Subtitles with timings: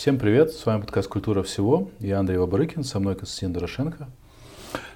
[0.00, 1.90] Всем привет, с вами подкаст «Культура всего».
[1.98, 4.08] Я Андрей Вабарыкин, со мной Константин Дорошенко.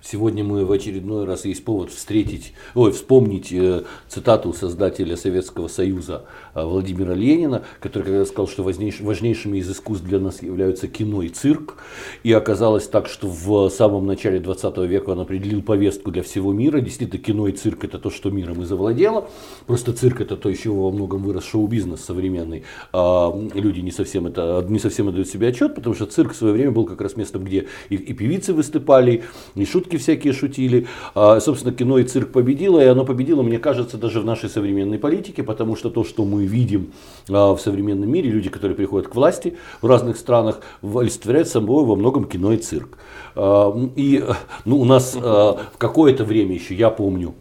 [0.07, 6.27] Сегодня мы в очередной раз есть повод встретить, ой, вспомнить э, цитату создателя Советского Союза
[6.55, 11.31] э, Владимира Ленина, который когда сказал, что важнейшими из искусств для нас являются кино и
[11.31, 11.77] цирк.
[12.23, 16.81] И оказалось так, что в самом начале 20 века он определил повестку для всего мира.
[16.81, 19.31] Действительно, кино и цирк это то, что миром и завладело.
[19.67, 22.65] Просто цирк это то, еще во многом вырос шоу-бизнес современный.
[22.93, 26.53] А люди не совсем, это, не совсем отдают себе отчет, потому что цирк в свое
[26.53, 29.25] время был как раз местом, где и, и певицы выступали,
[29.55, 30.87] и шутки шутки всякие шутили.
[31.15, 34.99] А, собственно, кино и цирк победило, и оно победило, мне кажется, даже в нашей современной
[34.99, 36.93] политике, потому что то, что мы видим
[37.29, 41.97] а, в современном мире, люди, которые приходят к власти в разных странах, олицетворяют собой во
[41.97, 42.99] многом кино и цирк.
[43.37, 44.25] А, и
[44.65, 47.35] ну, у нас в какое-то время еще, я помню,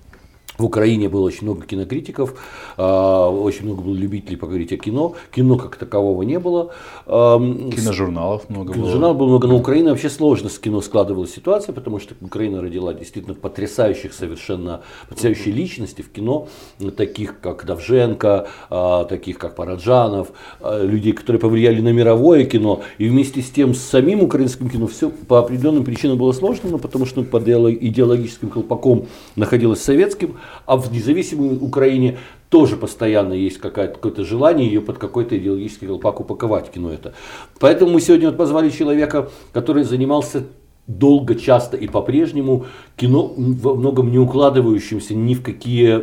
[0.57, 2.35] в Украине было очень много кинокритиков,
[2.77, 5.15] а, очень много было любителей поговорить о кино.
[5.31, 6.71] Кино как такового не было.
[7.05, 9.47] Киножурналов много Киножурналов было много.
[9.47, 14.81] Но Украина вообще сложно с кино складывалась ситуация, потому что Украина родила действительно потрясающих совершенно,
[15.09, 16.47] потрясающие личности в кино,
[16.95, 20.29] таких как Давженко, а, таких как Параджанов,
[20.61, 22.81] а, людей, которые повлияли на мировое кино.
[22.97, 26.77] И вместе с тем с самим украинским кино все по определенным причинам было сложно, но
[26.77, 32.17] потому что под идеологическим колпаком находилось советским а в независимой Украине
[32.49, 37.13] тоже постоянно есть какое-то желание ее под какой-то идеологический колпак упаковать кино это.
[37.59, 40.43] Поэтому мы сегодня вот позвали человека, который занимался
[40.87, 42.65] долго, часто и по-прежнему
[42.97, 45.95] кино во многом не укладывающимся ни в какие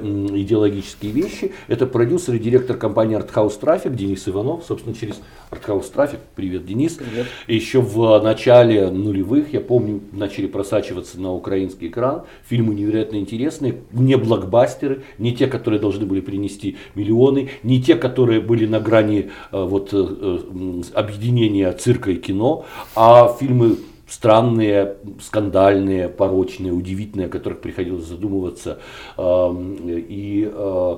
[0.43, 1.53] идеологические вещи.
[1.69, 4.65] Это продюсер и директор компании Arthouse Traffic Денис Иванов.
[4.67, 5.21] Собственно, через
[5.51, 6.19] Arthouse Traffic.
[6.35, 6.95] Привет, Денис.
[6.95, 7.27] Привет.
[7.47, 12.23] Еще в начале нулевых, я помню, начали просачиваться на украинский экран.
[12.49, 13.83] Фильмы невероятно интересные.
[13.93, 19.31] Не блокбастеры, не те, которые должны были принести миллионы, не те, которые были на грани
[19.53, 22.65] э, вот, э, э, объединения цирка и кино,
[22.97, 23.77] а фильмы
[24.11, 28.81] странные, скандальные, порочные, удивительные, о которых приходилось задумываться.
[29.19, 30.97] И э,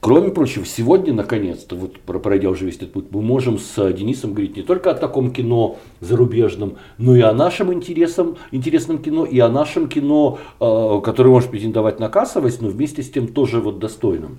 [0.00, 4.56] Кроме прочего, сегодня, наконец-то, вот пройдя уже весь этот путь, мы можем с Денисом говорить
[4.56, 9.50] не только о таком кино зарубежном, но и о нашем интересном, интересном кино, и о
[9.50, 14.38] нашем кино, э, которое может претендовать на кассовость, но вместе с тем тоже вот достойным.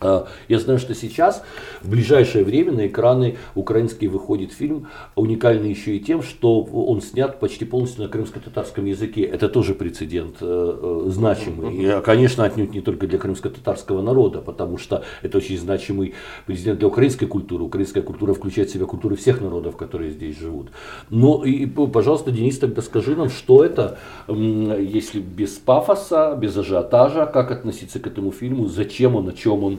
[0.00, 1.42] А, я знаю, что сейчас,
[1.82, 7.40] в ближайшее время, на экраны украинские выходит фильм, уникальный еще и тем, что он снят
[7.40, 9.22] почти полностью на крымско-татарском языке.
[9.22, 11.74] Это тоже прецедент э, э значимый.
[11.74, 16.14] И, конечно, отнюдь не только для крымско-татарского народа, потому что это очень значимый
[16.46, 17.64] президент для украинской культуры.
[17.64, 20.68] Украинская культура включает в себя культуры всех народов, которые здесь живут.
[21.10, 23.98] Но, и, пожалуйста, Денис, тогда скажи нам, что это,
[24.28, 29.78] если без пафоса, без ажиотажа, как относиться к этому фильму, зачем он, о чем он?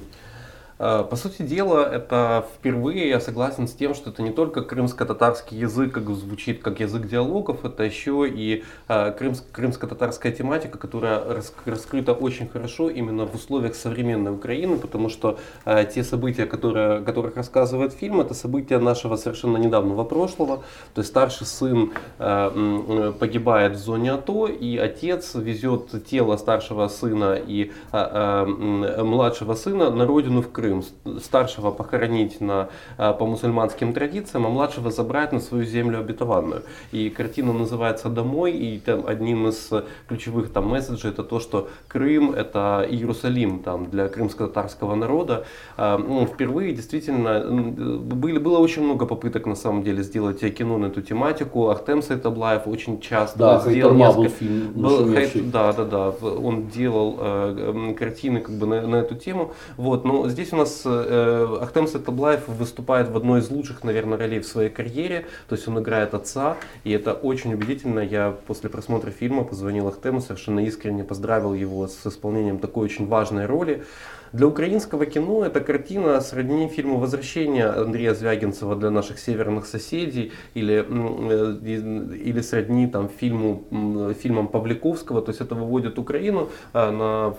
[0.80, 5.58] Э, по сути дела, это впервые я согласен с тем, что это не только крымско-татарский
[5.58, 9.12] язык, как звучит как язык диалогов, это еще и э,
[9.52, 11.22] крымско-татарская тематика, которая
[11.66, 17.02] раскрыта очень хорошо именно в условиях современной Украины, потому что э, те события, которые, о
[17.02, 20.64] которых рассказывает фильм, это события нашего совершенно недавнего прошлого.
[20.94, 27.72] То есть старший сын погибает в зоне АТО, и отец везет тело старшего сына и
[27.92, 30.69] младшего сына на родину в Крым.
[30.70, 30.84] Крым.
[31.20, 36.64] Старшего похоронить на, а, по мусульманским традициям, а младшего забрать на свою землю обетованную.
[36.92, 39.70] И картина называется «Домой», и там одним из
[40.08, 45.46] ключевых там месседжей это то, что Крым это Иерусалим там, для крымско-татарского народа.
[45.78, 50.88] А, ну, впервые действительно были, было очень много попыток на самом деле сделать кино на
[50.88, 51.70] эту тематику.
[51.70, 54.22] Ахтем Сайтаблаев очень часто да, сделал несколько...
[54.22, 56.10] был фильм был, Да, да, да.
[56.22, 59.54] Он делал э, картины как бы на, на эту тему.
[59.78, 64.48] Вот, но здесь он э, Ахтем Сатаблаев выступает в одной из лучших, наверное, ролей в
[64.48, 65.26] своей карьере.
[65.48, 68.00] То есть он играет отца, и это очень убедительно.
[68.00, 73.46] Я после просмотра фильма позвонил Ахтему, совершенно искренне поздравил его с исполнением такой очень важной
[73.46, 73.84] роли.
[74.32, 80.86] Для украинского кино эта картина сродни фильму «Возвращение» Андрея Звягинцева для наших северных соседей или,
[80.88, 85.22] э, или сродни там, фильму, фильмам Павликовского.
[85.22, 87.34] То есть это выводит Украину э, на,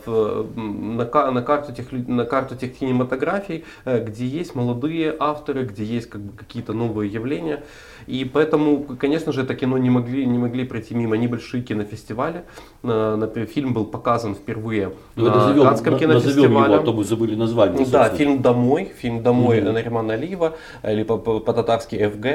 [0.57, 6.11] на, на, карту, тех, на карту тех кинематографий, э, где есть молодые авторы, где есть
[6.11, 7.63] как бы, какие-то новые явления.
[8.09, 12.43] И поэтому, конечно же, это кино не могли, не могли пройти мимо небольшие кинофестивали.
[12.83, 16.80] Например, фильм был показан впервые ну, на назовем, Канском кинофестивале.
[16.81, 17.87] А то мы забыли название.
[17.87, 19.73] Да, фильм «Домой», фильм «Домой» mm-hmm.
[19.73, 22.27] Наримана Алиева, или по-татарски «ФГ».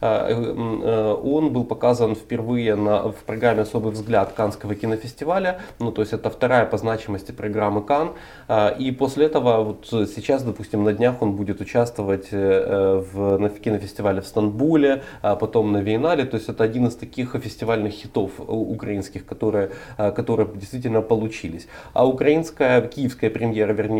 [0.00, 5.60] А, э, он был показан впервые на, в программе «Особый взгляд» Канского кинофестиваля.
[5.78, 8.12] Ну, то есть это вторая по значимости программы Кан.
[8.48, 14.20] А, и после этого вот сейчас, допустим, на днях он будет участвовать в, на кинофестивале
[14.20, 16.24] в Стамбуле, а потом на Вейнале.
[16.24, 21.68] То есть это один из таких фестивальных хитов украинских, которые, которые действительно получились.
[21.92, 23.91] А украинская, киевская премьера, вернее,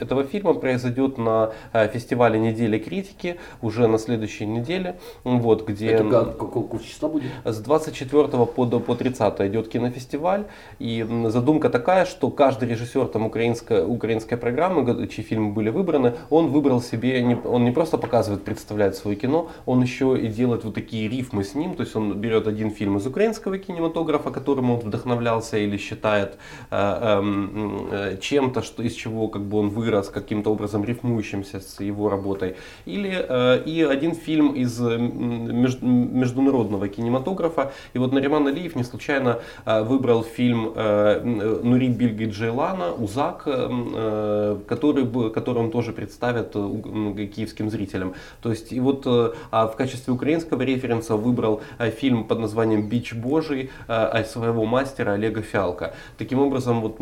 [0.00, 1.52] этого фильма произойдет на
[1.92, 4.96] фестивале недели критики уже на следующей неделе.
[5.24, 5.88] Вот, где...
[5.88, 7.30] Это какого числа будет?
[7.44, 10.44] С 24 по, по 30 идет кинофестиваль.
[10.78, 16.48] И задумка такая, что каждый режиссер там, украинской, украинской программы, чьи фильмы были выбраны, он
[16.48, 20.74] выбрал себе, не, он не просто показывает, представляет свое кино, он еще и делает вот
[20.74, 21.74] такие рифмы с ним.
[21.74, 26.38] То есть он берет один фильм из украинского кинематографа, которым он вдохновлялся или считает
[26.70, 27.73] э, э,
[28.20, 32.56] чем-то, что, из чего как бы он вырос, каким-то образом рифмующимся с его работой.
[32.86, 37.72] Или э, и один фильм из международного кинематографа.
[37.94, 41.20] И вот Нариман Алиев не случайно э, выбрал фильм э,
[41.62, 48.14] Нури Бильги Джейлана «Узак», э, который, который он тоже представит киевским зрителям.
[48.42, 53.70] То есть и вот а в качестве украинского референса выбрал фильм под названием «Бич Божий»
[53.86, 55.94] своего мастера Олега Фиалка.
[56.18, 56.96] Таким образом, вот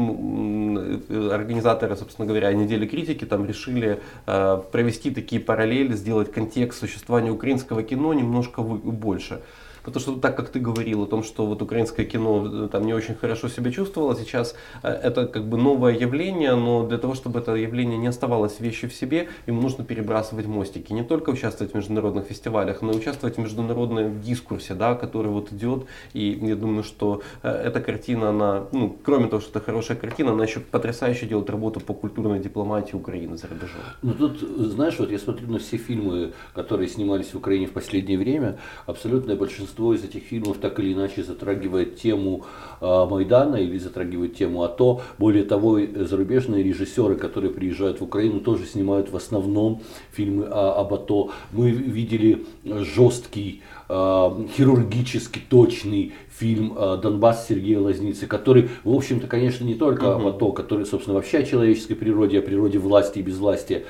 [1.33, 8.13] организаторы, собственно говоря, недели критики там решили провести такие параллели, сделать контекст существования украинского кино
[8.15, 9.41] немножко больше.
[9.85, 12.95] Потому что так как ты говорил о том, что вот украинское кино э, там не
[12.95, 17.41] очень хорошо себя чувствовало, сейчас э, это как бы новое явление, но для того, чтобы
[17.41, 20.93] это явление не оставалось вещью в себе, ему нужно перебрасывать мостики.
[20.93, 25.53] Не только участвовать в международных фестивалях, но и участвовать в международном дискурсе, да, который вот
[25.53, 25.87] идет.
[26.13, 30.33] И я думаю, что э, эта картина, она, ну, кроме того, что это хорошая картина,
[30.33, 33.81] она еще потрясающе делает работу по культурной дипломатии Украины за рубежом.
[34.03, 38.19] Ну тут, знаешь, вот я смотрю на все фильмы, которые снимались в Украине в последнее
[38.19, 42.45] время, абсолютное большинство большинство из этих фильмов так или иначе затрагивает тему
[42.81, 45.01] э, Майдана или затрагивает тему АТО.
[45.19, 49.81] Более того, зарубежные режиссеры, которые приезжают в Украину, тоже снимают в основном
[50.13, 51.31] фильмы о, об АТО.
[51.53, 59.75] Мы видели жесткий, э, хирургически точный фильм «Донбасс» Сергея Лазницы, который, в общем-то, конечно, не
[59.75, 60.29] только угу.
[60.29, 63.85] об АТО, который, собственно, вообще о человеческой природе, о природе власти и безвластия,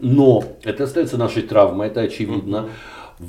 [0.00, 2.64] но это остается нашей травмой, это очевидно.
[2.64, 2.70] Угу.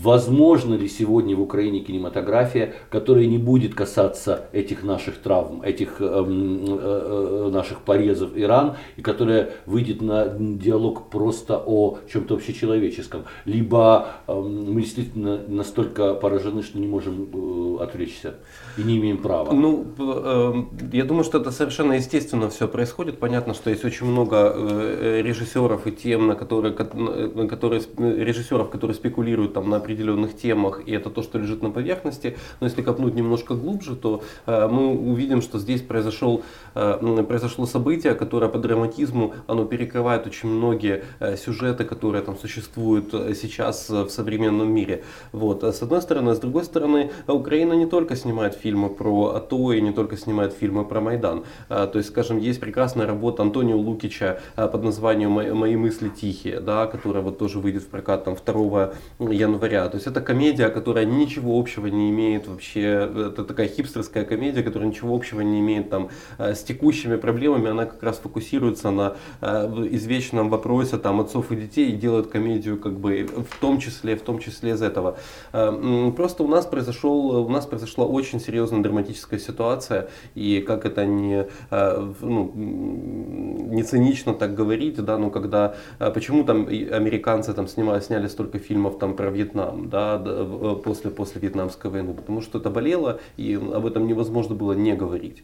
[0.03, 6.05] Возможно ли сегодня в Украине кинематография, которая не будет касаться этих наших травм, этих э,
[6.05, 14.07] э, наших порезов и ран, и которая выйдет на диалог просто о чем-то общечеловеческом, либо
[14.27, 18.35] э, мы действительно настолько поражены, что не можем э, отвлечься
[18.77, 19.53] и не имеем права?
[19.53, 20.53] Ну, э,
[20.91, 23.19] я думаю, что это совершенно естественно все происходит.
[23.19, 28.95] Понятно, что есть очень много э, режиссеров и тем, на которые, на которые режиссеров, которые
[28.95, 32.37] спекулируют там на определенных темах, и это то, что лежит на поверхности.
[32.59, 36.43] Но если копнуть немножко глубже, то э, мы увидим, что здесь произошел,
[36.73, 43.13] э, произошло событие, которое по драматизму оно перекрывает очень многие э, сюжеты, которые там существуют
[43.35, 45.03] сейчас в современном мире.
[45.31, 45.63] Вот.
[45.63, 49.91] С одной стороны, с другой стороны, Украина не только снимает фильмы про АТО и не
[49.91, 51.43] только снимает фильмы про Майдан.
[51.69, 57.23] То есть, скажем, есть прекрасная работа Антонио Лукича под названием «Мои мысли тихие», да, которая
[57.23, 59.89] вот тоже выйдет в прокат там 2 января января.
[59.89, 64.89] То есть это комедия, которая ничего общего не имеет вообще, это такая хипстерская комедия, которая
[64.89, 69.87] ничего общего не имеет там э, с текущими проблемами, она как раз фокусируется на э,
[69.91, 74.21] извечном вопросе там отцов и детей и делает комедию как бы в том числе, в
[74.21, 75.17] том числе из этого.
[75.53, 81.05] Э, просто у нас произошел, у нас произошла очень серьезная драматическая ситуация, и как это
[81.05, 85.75] не, ну, не цинично так говорить, да, но когда,
[86.13, 91.11] почему там американцы там снимали, сняли столько фильмов там про Вьетнам, Вьетнам да, э, после,
[91.11, 95.43] после Вьетнамской войны, потому что это болело, и об этом невозможно было не говорить.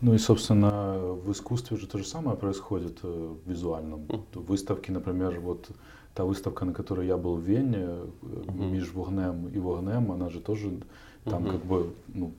[0.00, 4.00] Ну и, собственно, в искусстве же то же самое происходит э, в визуальном.
[4.08, 4.46] Mm.
[4.46, 5.70] Выставки, например, вот
[6.14, 7.88] та выставка, на которой я был в Вене,
[8.22, 8.70] mm-hmm.
[8.70, 10.70] меж вогнем и вогнем, она же тоже
[11.24, 12.32] там как бы ну,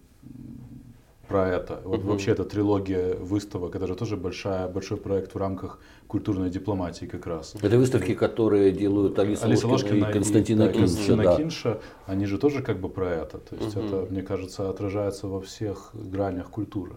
[1.27, 1.81] про это.
[1.85, 2.07] Вот mm-hmm.
[2.07, 5.79] вообще эта трилогия выставок, это же тоже большая, большой проект в рамках
[6.13, 7.55] культурной дипломатии как раз.
[7.59, 11.35] Это выставки, которые делают Алиса, Алиса Ложкина, Ложкина и Константина, и, да, Константина да.
[11.37, 13.39] Кинша, они же тоже как бы про это.
[13.39, 13.85] То есть угу.
[13.85, 16.93] это, мне кажется, отражается во всех гранях культуры.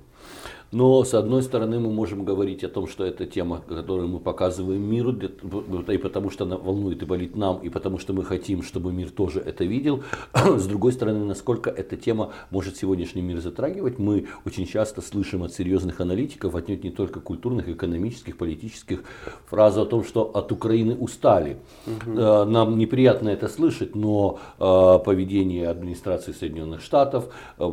[0.72, 4.82] Но с одной стороны мы можем говорить о том, что это тема, которую мы показываем
[4.82, 8.92] миру, и потому что она волнует и болит нам, и потому что мы хотим, чтобы
[8.92, 10.02] мир тоже это видел.
[10.34, 15.52] С другой стороны, насколько эта тема может сегодняшний мир затрагивать, мы очень часто слышим от
[15.52, 19.04] серьезных аналитиков, отнюдь не только культурных, экономических, политических,
[19.46, 21.56] фразу о том, что от Украины устали.
[21.86, 22.12] Угу.
[22.44, 27.26] Нам неприятно это слышать, но э, поведение администрации Соединенных Штатов,
[27.58, 27.70] э,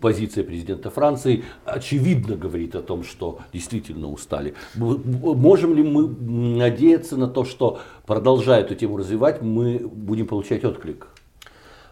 [0.00, 4.54] позиция президента Франции, очевидно говорит о том, что действительно устали.
[4.74, 11.08] Можем ли мы надеяться на то, что продолжая эту тему развивать, мы будем получать отклик?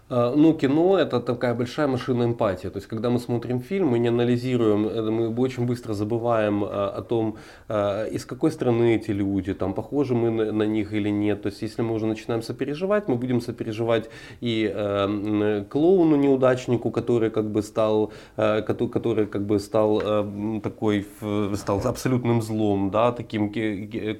[0.08, 2.68] А, ну, кино это такая большая машина эмпатии.
[2.68, 4.82] То есть, когда мы смотрим фильм, мы не анализируем,
[5.12, 7.36] мы очень быстро забываем а, о том,
[7.68, 11.42] а, из какой страны эти люди, там, похожи мы на, них или нет.
[11.42, 14.10] То есть, если мы уже начинаем сопереживать, мы будем сопереживать
[14.40, 21.06] и э, клоуну неудачнику, который как бы стал, э, который, как бы стал э, такой,
[21.54, 23.52] стал абсолютным злом, да, таким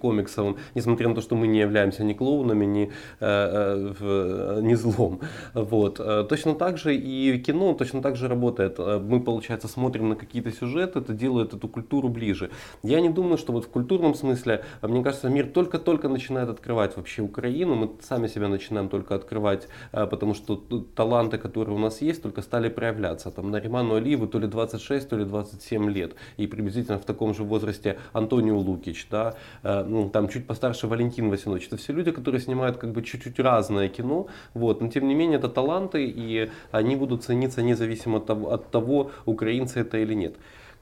[0.00, 2.90] комиксовым, несмотря на то, что мы не являемся ни клоунами, ни,
[3.20, 5.20] э, э, ни злом.
[5.54, 5.75] Вот.
[5.84, 8.76] Э, точно так же и кино точно так же работает.
[8.78, 12.50] Э, мы, получается, смотрим на какие-то сюжеты, это делает эту культуру ближе.
[12.82, 16.96] Я не думаю, что вот в культурном смысле, э, мне кажется, мир только-только начинает открывать
[16.96, 17.74] вообще Украину.
[17.74, 20.56] Мы сами себя начинаем только открывать, потому что
[20.94, 23.30] таланты, которые у нас есть, только стали проявляться.
[23.30, 26.14] Там Нариману Алиеву то ли 26, то ли 27 лет.
[26.38, 31.66] И приблизительно в таком же возрасте Антонио Лукич, да, ну, там чуть постарше Валентин Васинович.
[31.66, 35.38] Это все люди, которые снимают как бы чуть-чуть разное кино, вот, но тем не менее
[35.38, 40.34] это талант таланты, и они будут цениться независимо от того, украинцы это или нет.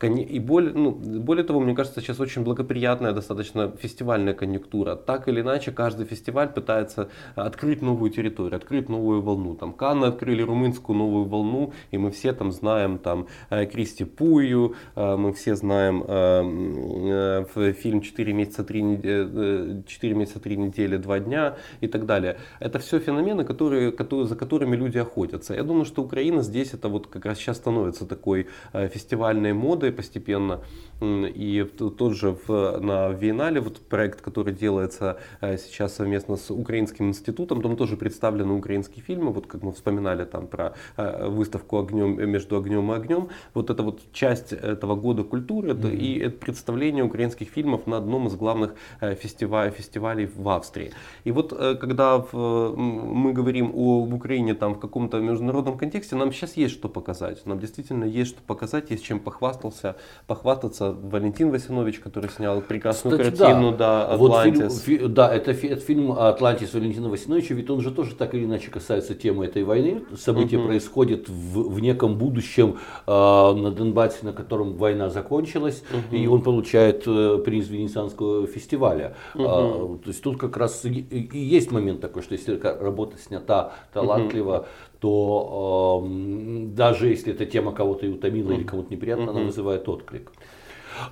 [0.03, 4.97] И более, ну, более того, мне кажется, сейчас очень благоприятная достаточно фестивальная конъюнктура.
[4.97, 9.55] Так или иначе, каждый фестиваль пытается открыть новую территорию, открыть новую волну.
[9.55, 14.75] Там Канны открыли румынскую новую волну, и мы все там знаем там э, Кристи Пую,
[14.97, 21.57] э, мы все знаем э, фильм «4 месяца, 3, 4 месяца, 3 недели, 2 дня»
[21.81, 22.39] и так далее.
[22.61, 25.55] Это все феномены, которые, которые, за которыми люди охотятся.
[25.55, 30.61] Я думаю, что Украина здесь это вот как раз сейчас становится такой фестивальной модой, постепенно.
[31.01, 37.09] И тот же в, на Виенале, вот проект, который делается э, сейчас совместно с Украинским
[37.09, 42.31] институтом, там тоже представлены украинские фильмы, вот как мы вспоминали там про э, выставку огнем,
[42.31, 43.29] между огнем и огнем.
[43.55, 45.97] Вот это вот часть этого года культуры mm-hmm.
[45.97, 50.93] и это представление украинских фильмов на одном из главных э, фестивалей, в Австрии.
[51.25, 56.57] И вот когда в, мы говорим о Украине там в каком-то международном контексте, нам сейчас
[56.57, 57.45] есть что показать.
[57.47, 63.19] Нам действительно есть что показать, есть чем похвастался похвастался, похвастаться Валентин Васинович, который снял прекрасную
[63.19, 67.81] Кстати, картину, да, да Вот фильм, да, это, это фильм «Атлантис» Валентина Васиновича, ведь он
[67.81, 70.03] же тоже так или иначе касается темы этой войны.
[70.17, 70.67] События угу.
[70.67, 76.17] происходят в, в неком будущем э, на Донбассе, на котором война закончилась, угу.
[76.17, 79.17] и он получает э, приз Венецианского фестиваля.
[79.35, 79.45] Угу.
[79.45, 83.73] Э, то есть тут как раз и, и есть момент такой, что если работа снята
[83.93, 84.67] талантливо, угу
[85.05, 88.57] то э, даже если эта тема кого-то и утомила mm-hmm.
[88.57, 89.37] или кому-то неприятно, mm-hmm.
[89.37, 90.33] она вызывает отклик.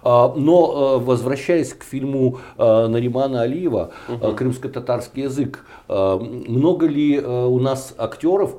[0.02, 4.32] А, но э, возвращаясь к фильму э, Наримана Алиева угу.
[4.32, 8.56] «Крымско-татарский язык», много ли у нас актеров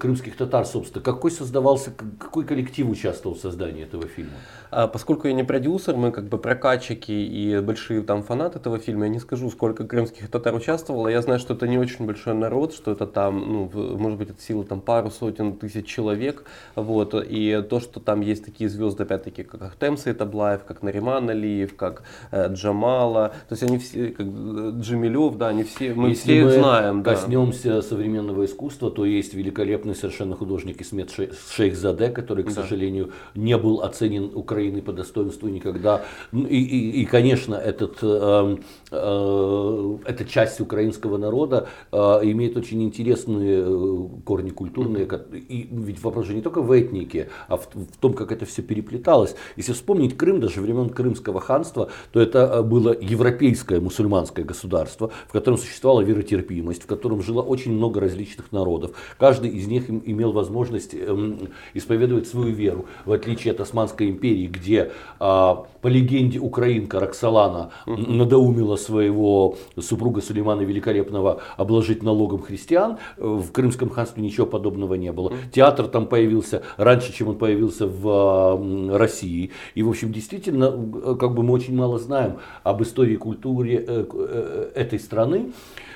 [0.00, 4.32] крымских татар, собственно, какой создавался, какой коллектив участвовал в создании этого фильма?
[4.76, 9.04] А поскольку я не продюсер, мы как бы прокатчики и большие там фанаты этого фильма,
[9.04, 11.06] я не скажу, сколько крымских татар участвовало.
[11.06, 14.40] Я знаю, что это не очень большой народ, что это там, ну, может быть, от
[14.40, 16.44] силы там пару сотен тысяч человек.
[16.74, 17.14] Вот.
[17.14, 22.02] И то, что там есть такие звезды, опять-таки, как Ахтем Саитаблаев, как Нариман Алиев, как
[22.32, 23.28] э, Джамала.
[23.48, 27.04] То есть они все, как э, Джамилев, да, они все, мы Если все их знаем.
[27.04, 27.82] коснемся да.
[27.82, 32.62] современного искусства, то есть великолепный совершенно художник Исмет Шейх Заде, который, к да.
[32.62, 36.04] сожалению, не был оценен Украиной Украины по достоинству никогда.
[36.32, 38.56] Ну, и, и, и конечно, этот, э,
[38.90, 45.08] э, эта часть украинского народа э, имеет очень интересные э, корни культурные.
[45.32, 48.62] И ведь вопрос же не только в этнике, а в, в том, как это все
[48.62, 49.36] переплеталось.
[49.56, 55.32] Если вспомнить Крым, даже времен Крымского ханства, то это э, было европейское мусульманское государство, в
[55.32, 58.92] котором существовала веротерпимость, в котором жило очень много различных народов.
[59.18, 64.92] Каждый из них имел возможность эм, исповедовать свою веру, в отличие от Османской империи, где
[65.20, 72.98] а, по легенде украинка Роксолана надоумила своего супруга Сулеймана Великолепного обложить налогом христиан.
[73.16, 75.32] В Крымском ханстве ничего подобного не было.
[75.52, 79.50] Театр там появился раньше, чем он появился в России.
[79.74, 80.70] И, в общем, действительно,
[81.16, 85.52] как бы мы очень мало знаем об истории и культуре э, э, этой страны.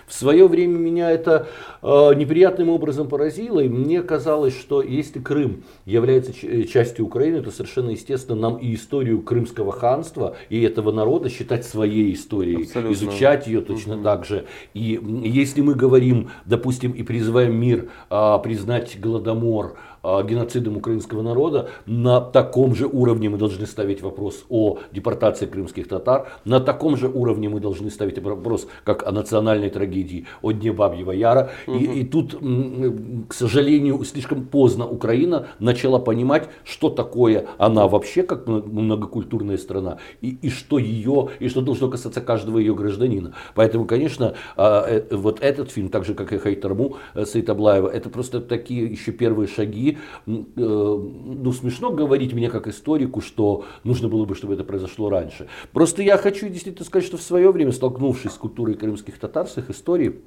[0.09, 1.49] В свое время меня это
[1.83, 7.51] э, неприятным образом поразило, и мне казалось, что если Крым является э, частью Украины, то
[7.51, 12.95] совершенно естественно нам и историю Крымского ханства и этого народа считать своей историей, Абсолютно.
[12.95, 14.05] изучать ее точно угу.
[14.05, 14.47] так же.
[14.73, 19.77] И если мы говорим, допустим, и призываем мир э, признать Голодомор,
[20.25, 26.29] геноцидом украинского народа, на таком же уровне мы должны ставить вопрос о депортации крымских татар,
[26.45, 30.73] на таком же уровне мы должны ставить вопрос как о национальной трагедии трагедии о дне
[30.73, 31.51] Бабьего Яра.
[31.67, 31.77] Угу.
[31.77, 32.35] И, и тут,
[33.29, 40.39] к сожалению, слишком поздно Украина начала понимать, что такое она вообще, как многокультурная страна, и,
[40.43, 43.35] и что ее, и что должно касаться каждого ее гражданина.
[43.55, 48.11] Поэтому, конечно, а, э, вот этот фильм, так же как и Хайтарму э, Саитаблаева, это
[48.11, 49.98] просто такие еще первые шаги.
[50.27, 55.49] Э, ну, смешно говорить мне как историку, что нужно было бы, чтобы это произошло раньше.
[55.73, 59.59] Просто я хочу действительно сказать, что в свое время, столкнувшись с культурой крымских татар, с
[59.59, 60.21] их историей,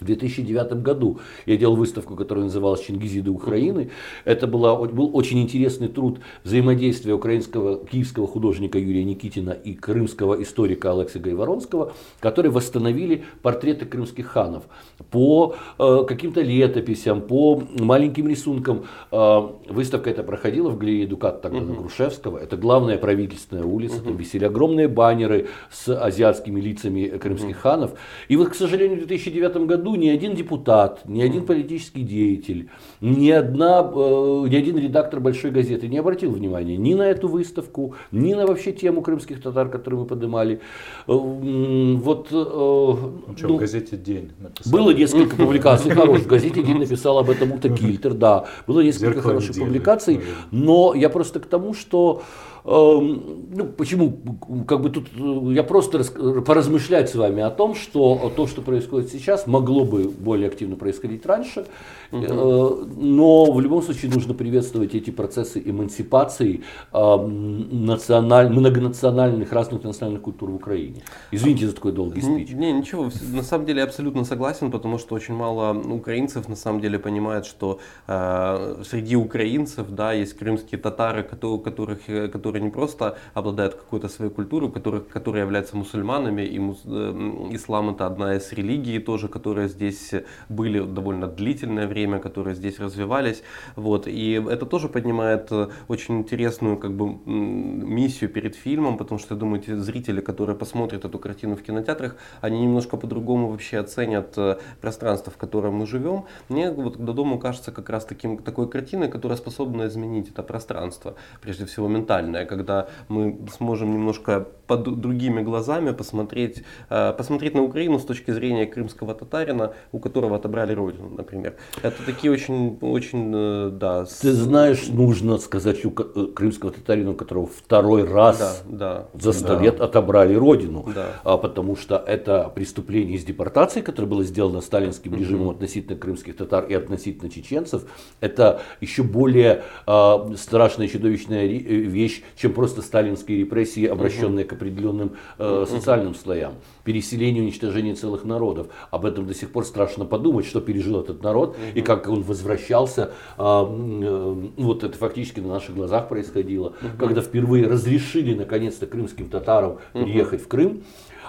[0.00, 3.90] в 2009 году я делал выставку, которая называлась «Чингизиды Украины».
[4.24, 10.92] Это была, был очень интересный труд взаимодействия украинского, киевского художника Юрия Никитина и крымского историка
[10.92, 14.64] Алекса Гайворонского, которые восстановили портреты крымских ханов
[15.10, 18.84] по э, каким-то летописям, по маленьким рисункам.
[19.10, 22.38] Э, выставка эта проходила в галерее Дукат тогда на Грушевского.
[22.38, 27.92] Это главная правительственная улица, там висели огромные баннеры с азиатскими лицами крымских ханов.
[28.28, 32.68] И вот, к сожалению, в 2009 году году ни один депутат, ни один политический деятель,
[33.00, 37.94] ни, одна, э, ни один редактор большой газеты не обратил внимания ни на эту выставку,
[38.12, 40.60] ни на вообще тему крымских татар, которую мы поднимали.
[41.06, 44.72] Э, вот, э, ну, в газете «День» написал.
[44.72, 46.26] Было несколько публикаций хороших.
[46.26, 48.44] В газете «День» написал об этом Ута Кильтер, да.
[48.66, 50.20] Было несколько Зеркало хороших публикаций.
[50.50, 52.22] Но я просто к тому, что
[52.70, 54.18] ну, почему,
[54.66, 56.04] как бы тут э, я просто
[56.42, 61.24] поразмышлять с вами о том, что то, что происходит сейчас, могло бы более активно происходить
[61.24, 61.64] раньше,
[62.10, 62.86] угу.
[62.96, 66.62] но в любом случае нужно приветствовать эти процессы эмансипации
[66.92, 68.50] эм, националь...
[68.50, 71.02] многонациональных, разных национальных культур в Украине.
[71.30, 72.50] Извините за такой долгий спич.
[72.50, 76.80] Не, ничего, на самом деле я абсолютно согласен, потому что очень мало украинцев на самом
[76.80, 82.00] деле понимают, что э, среди украинцев да, есть крымские татары, которые, которых,
[82.32, 87.48] которые которые не просто обладают какой-то своей культурой, которые, которые являются мусульманами, и мус, э,
[87.52, 90.14] ислам это одна из религий тоже, которые здесь
[90.48, 93.42] были довольно длительное время, которые здесь развивались.
[93.76, 94.06] Вот.
[94.06, 99.40] И это тоже поднимает э, очень интересную как бы, миссию перед фильмом, потому что, я
[99.40, 104.58] думаю, те зрители, которые посмотрят эту картину в кинотеатрах, они немножко по-другому вообще оценят э,
[104.80, 106.24] пространство, в котором мы живем.
[106.48, 111.14] Мне вот до дома кажется как раз таким, такой картиной, которая способна изменить это пространство,
[111.40, 117.98] прежде всего ментальное, когда мы сможем немножко под другими глазами посмотреть, э, посмотреть на Украину
[117.98, 121.54] с точки зрения крымского татарина, у которого отобрали родину, например.
[121.90, 124.04] Такие очень, очень, э, да.
[124.04, 129.32] Ты знаешь, нужно сказать у э, крымского татарина, у которого второй раз да, да, за
[129.32, 129.62] сто да.
[129.62, 131.20] лет отобрали родину, да.
[131.24, 135.56] а, потому что это преступление из депортации, которое было сделано сталинским режимом угу.
[135.56, 137.84] относительно крымских татар и относительно чеченцев,
[138.20, 144.50] это еще более а, страшная чудовищная вещь, чем просто сталинские репрессии, обращенные угу.
[144.50, 146.54] к определенным э, социальным слоям,
[146.88, 148.68] переселение, уничтожение целых народов.
[148.90, 151.58] Об этом до сих пор страшно подумать, что пережил этот народ угу.
[151.74, 153.10] и как он возвращался.
[153.36, 156.88] Э, э, вот это фактически на наших глазах происходило, угу.
[156.98, 160.82] когда впервые разрешили наконец-то крымским татарам приехать в Крым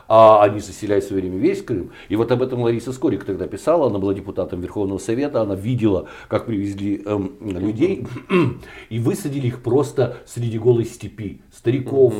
[0.10, 1.91] а они заселяют в свое время весь Крым.
[2.10, 6.08] И вот об этом Лариса Скорик тогда писала, она была депутатом Верховного Совета, она видела,
[6.28, 8.08] как привезли эм, людей
[8.89, 12.13] и высадили их просто среди голой степи, стариков,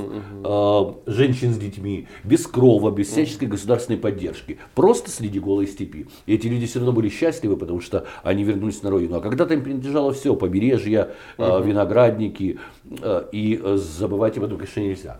[0.43, 6.08] э, женщин с детьми, без крова, без всяческой государственной поддержки, просто среди голой степи.
[6.25, 9.15] И эти люди все равно были счастливы, потому что они вернулись на родину.
[9.15, 12.60] А когда-то им принадлежало все, побережье, э, виноградники,
[13.02, 15.19] э, и забывать об этом, конечно, нельзя.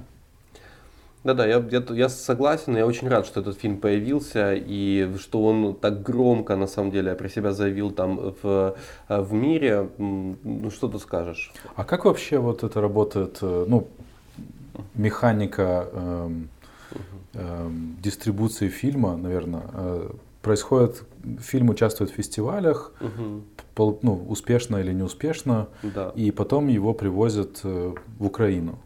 [1.24, 5.76] Да-да, я, я, я согласен, я очень рад, что этот фильм появился, и что он
[5.76, 8.76] так громко, на самом деле, про себя заявил там в,
[9.08, 9.90] в мире.
[9.98, 11.52] Ну, что ты скажешь?
[11.76, 13.88] А как вообще вот это работает, э, ну,
[14.96, 16.50] механика эм,
[17.34, 20.10] эм, дистрибуции фильма, наверное, э,
[20.42, 21.04] происходит,
[21.40, 23.42] фильм участвует в фестивалях, угу.
[23.76, 26.12] пол, ну, успешно или неуспешно, да.
[26.16, 28.80] и потом его привозят э, в Украину.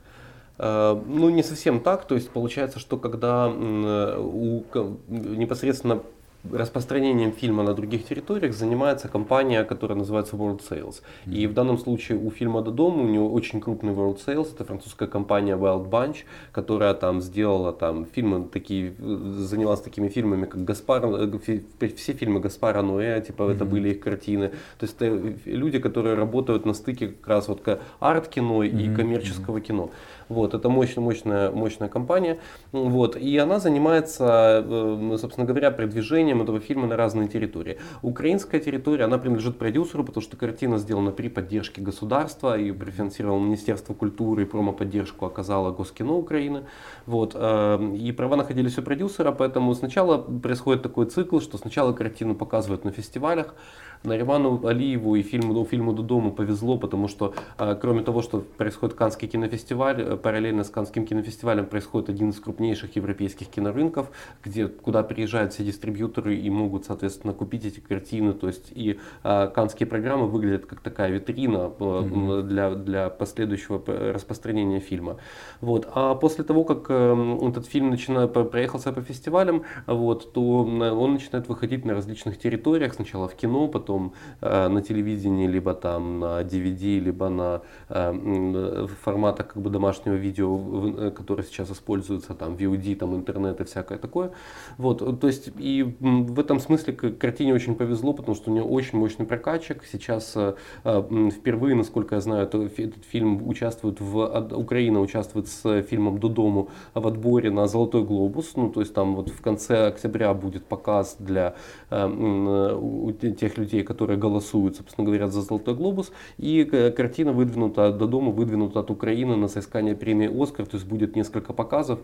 [0.58, 2.06] Э, ну, не совсем так.
[2.06, 4.64] То есть получается, что когда у
[5.08, 6.02] непосредственно
[6.52, 11.02] распространением фильма на других территориях занимается компания, которая называется World Sales.
[11.26, 14.54] И в данном случае у фильма «До дома» у него очень крупный World Sales.
[14.54, 16.18] Это французская компания Wild Bunch,
[16.52, 22.82] которая там сделала там фильмы такие, занялась такими фильмами, как Гаспар, э, все фильмы Гаспара
[22.82, 23.56] Ноэ, типа mm-hmm.
[23.56, 24.50] это были их картины.
[24.78, 27.62] То есть это люди, которые работают на стыке как раз вот
[28.00, 28.94] арт-кино mm-hmm.
[28.94, 29.62] и коммерческого mm-hmm.
[29.62, 29.90] кино.
[30.30, 32.40] Вот, это мощная, мощная, мощная компания.
[32.72, 37.78] Вот, и она занимается, э, собственно говоря, продвижением этого фильма на разные территории.
[38.02, 43.94] Украинская территория, она принадлежит продюсеру, потому что картина сделана при поддержке государства, ее префинансировало Министерство
[43.94, 46.64] культуры и промо-поддержку оказало Госкино Украины.
[47.06, 52.36] Вот, э, и права находились у продюсера, поэтому сначала происходит такой цикл, что сначала картину
[52.36, 53.56] показывают на фестивалях,
[54.04, 58.96] Нариману Алиеву и фильму, ну, фильму «Додому» повезло, потому что э, кроме того, что происходит
[58.96, 64.12] Каннский кинофестиваль, э, параллельно с Каннским кинофестивалем происходит один из крупнейших европейских кинорынков,
[64.44, 68.34] где, куда приезжают все дистрибьюторы и могут, соответственно, купить эти картины.
[68.34, 72.42] То есть и э, каннские программы выглядят как такая витрина э, mm-hmm.
[72.44, 73.82] для, для последующего
[74.14, 75.18] распространения фильма.
[75.62, 75.88] Вот.
[75.94, 81.48] А после того, как э, этот фильм начинает, проехался по фестивалям, вот, то он начинает
[81.48, 82.94] выходить на различных территориях.
[82.94, 88.88] Сначала в кино, потом потом э, на телевидении, либо там на DVD, либо на э,
[89.02, 90.60] форматах как бы домашнего видео,
[90.98, 94.32] э, которые сейчас используются, там VOD, там интернет и всякое такое.
[94.78, 99.00] Вот, то есть и в этом смысле картине очень повезло, потому что у нее очень
[99.00, 99.84] мощный прокачик.
[99.92, 100.54] Сейчас э,
[100.84, 107.08] э впервые, насколько я знаю, этот фильм участвует в Украина участвует с фильмом Додому в
[107.08, 108.56] отборе на Золотой глобус.
[108.56, 111.54] Ну, то есть там вот в конце октября будет показ для
[111.90, 116.12] э, тех людей, которые голосуют, собственно говоря, за «Золотой глобус».
[116.38, 120.88] И э, картина выдвинута до дома, выдвинута от Украины на соискание премии «Оскар», то есть
[120.88, 122.00] будет несколько показов.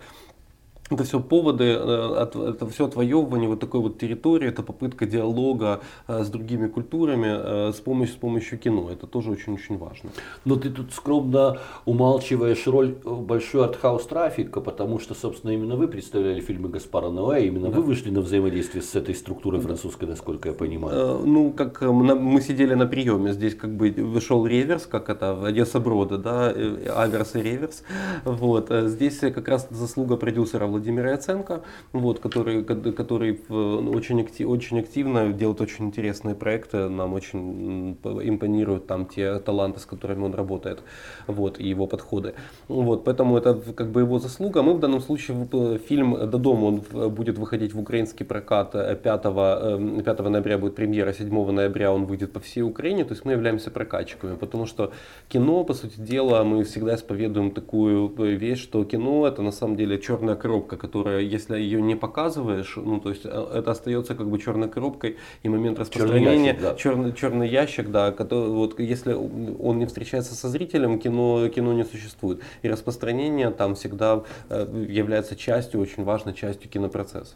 [0.92, 6.24] Это все поводы, э, это все отвоевывание вот такой вот территории, это попытка диалога э,
[6.24, 8.90] с другими культурами с помощью, с помощью кино.
[8.92, 10.10] Это тоже очень-очень важно.
[10.46, 16.42] Но ты тут скромно умалчиваешь роль большой артхаус трафика, потому что, собственно, именно вы представляли
[16.42, 17.78] фильмы Гаспара Ноэ, именно да.
[17.78, 21.22] вы вышли на взаимодействие с этой структурой французской, насколько я понимаю.
[21.24, 26.18] Ну, как мы сидели на приеме, здесь как бы вышел реверс, как это Одесса Брода,
[26.18, 27.84] да, аверс и реверс.
[28.26, 28.72] Вот.
[28.72, 31.62] Здесь как раз заслуга продюсера Владимира Яценко,
[31.94, 39.06] вот, который, который очень, актив, очень активно делает очень интересные проекты, нам очень импонируют там
[39.06, 40.84] те таланты, с которыми он работает,
[41.28, 42.34] вот, и его подходы.
[42.68, 44.62] Вот, поэтому это как бы его заслуга.
[44.62, 45.48] Мы в данном случае
[45.88, 51.14] фильм «До дома» он будет выходить в украинский прокат 5, 5 эм, ноября будет премьера,
[51.14, 54.92] 7 ноября он выйдет по всей Украине, то есть мы являемся прокатчиками, потому что
[55.28, 60.00] кино, по сути дела, мы всегда исповедуем такую вещь, что кино это на самом деле
[60.00, 64.30] черная коробка, коробка, которая, если ее не показываешь, ну, то есть э, это остается как
[64.30, 68.80] бы черной коробкой, и момент распространения, черный ящик, да, черный, черный ящик, да который, вот
[68.80, 72.42] если он не встречается со зрителем, кино, кино не существует.
[72.64, 77.36] И распространение там всегда э, является частью, очень важной частью кинопроцесса.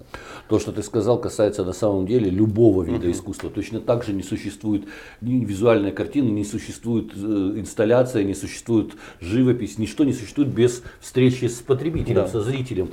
[0.50, 3.12] То, что ты сказал, касается на самом деле любого вида uh-huh.
[3.12, 3.50] искусства.
[3.50, 4.84] Точно так же не существует
[5.22, 11.46] ни визуальная картина, не существует э, инсталляция, не существует живопись, ничто не существует без встречи
[11.46, 12.28] с потребителем, да.
[12.28, 12.90] со зрителем.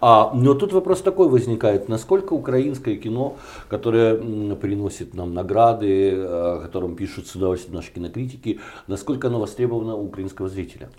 [0.00, 3.36] А, но тут вопрос такой возникает, насколько украинское кино,
[3.68, 4.16] которое
[4.56, 10.48] приносит нам награды, о котором пишут с удовольствием наши кинокритики, насколько оно востребовано у украинского
[10.48, 10.90] зрителя?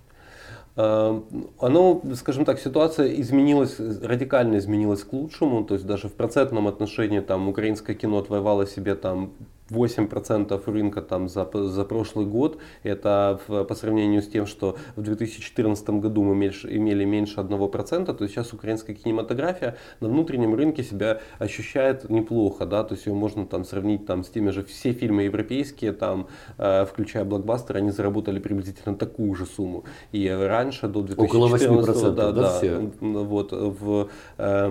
[0.75, 1.21] А,
[1.59, 7.19] оно, скажем так, ситуация изменилась, радикально изменилась к лучшему, то есть даже в процентном отношении
[7.19, 9.31] там украинское кино отвоевало себе там
[9.71, 12.57] 8% рынка там за, за прошлый год.
[12.83, 18.13] Это в, по сравнению с тем, что в 2014 году мы меньше, имели меньше 1%,
[18.13, 23.13] то есть сейчас украинская кинематография на внутреннем рынке себя ощущает неплохо, да, то есть ее
[23.13, 27.91] можно там сравнить там с теми же, все фильмы европейские, там, э, включая блокбастеры, они
[27.91, 29.83] заработали приблизительно такую же сумму.
[30.11, 32.91] И раньше, до 2014 Около 8%, да, да, все?
[32.99, 34.69] вот, в, э,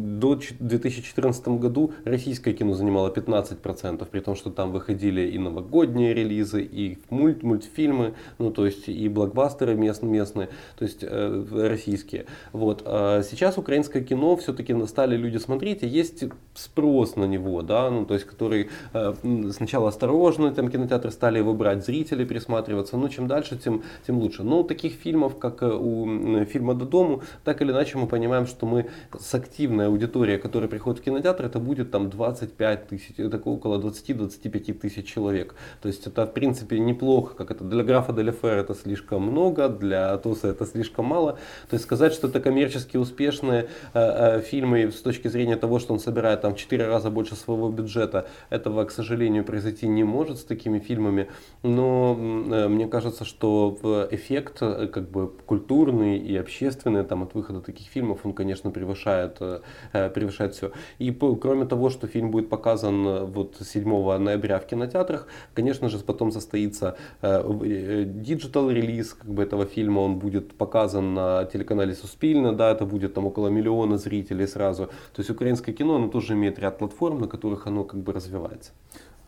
[0.00, 6.62] до 2014 году российское кино занимало 15%, при том, что там выходили и новогодние релизы,
[6.62, 12.26] и мульт, мультфильмы, ну то есть и блокбастеры местные, местные то есть э, российские.
[12.52, 12.82] Вот.
[12.84, 18.04] А сейчас украинское кино все-таки стали люди смотреть, и есть спрос на него, да, ну
[18.04, 19.14] то есть который э,
[19.52, 24.42] сначала осторожно, там кинотеатры стали его брать, зрители присматриваться, ну чем дальше, тем, тем лучше.
[24.42, 28.66] Но таких фильмов, как э, у фильма «До дому», так или иначе мы понимаем, что
[28.66, 28.86] мы
[29.18, 34.15] с активной аудиторией, которая приходит в кинотеатр, это будет там 25 тысяч, это около 20
[34.16, 35.54] 25 тысяч человек.
[35.82, 40.12] То есть это в принципе неплохо, как это для графа Деляфера это слишком много, для
[40.12, 41.32] Атуса это слишком мало.
[41.68, 45.92] То есть сказать, что это коммерчески успешные э, э, фильмы с точки зрения того, что
[45.94, 50.38] он собирает там в 4 раза больше своего бюджета, этого, к сожалению, произойти не может
[50.38, 51.28] с такими фильмами.
[51.62, 53.78] Но э, мне кажется, что
[54.10, 59.36] эффект э, как бы культурный и общественный там от выхода таких фильмов, он, конечно, превышает,
[59.40, 60.72] э, превышает все.
[60.98, 65.26] И кроме того, что фильм будет показан э, вот 7 8 ноября в кинотеатрах.
[65.54, 71.94] Конечно же, потом состоится digital релиз как бы, этого фильма, он будет показан на телеканале
[71.94, 74.86] Суспильне, да, это будет там около миллиона зрителей сразу.
[74.86, 78.72] То есть украинское кино, оно тоже имеет ряд платформ, на которых оно как бы развивается.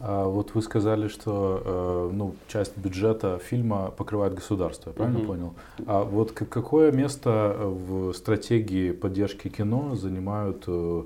[0.00, 5.26] А вот вы сказали, что э, ну, часть бюджета фильма покрывает государство, я правильно mm-hmm.
[5.26, 5.54] понял?
[5.86, 11.04] А вот какое место в стратегии поддержки кино занимают э, Э,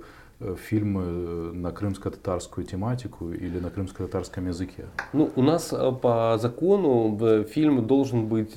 [0.69, 4.87] фильмы э, на крымско-татарскую тематику или на крымско-татарском языке?
[5.13, 8.53] Ну, у нас э, по закону фильм должен быть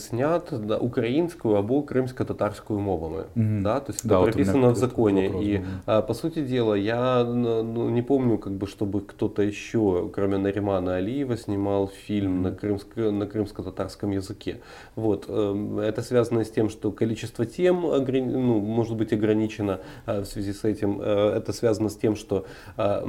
[0.00, 3.24] снят да, украинскую або крымско-татарскую мовами.
[3.34, 3.62] Mm-hmm.
[3.62, 3.80] Да?
[3.80, 5.28] То есть да, это прописано вот в законе.
[5.28, 6.06] Вопрос, и mm-hmm.
[6.06, 11.36] по сути дела, я ну, не помню, как бы, чтобы кто-то еще, кроме Наримана Алиева,
[11.36, 12.42] снимал фильм mm-hmm.
[12.42, 14.60] на, крымско- на крымско-татарском языке.
[14.96, 15.26] Вот.
[15.28, 20.64] Эм, это связано с тем, что количество тем ну, может быть ограничено в связи с
[20.64, 23.02] этим это связано с тем, что а,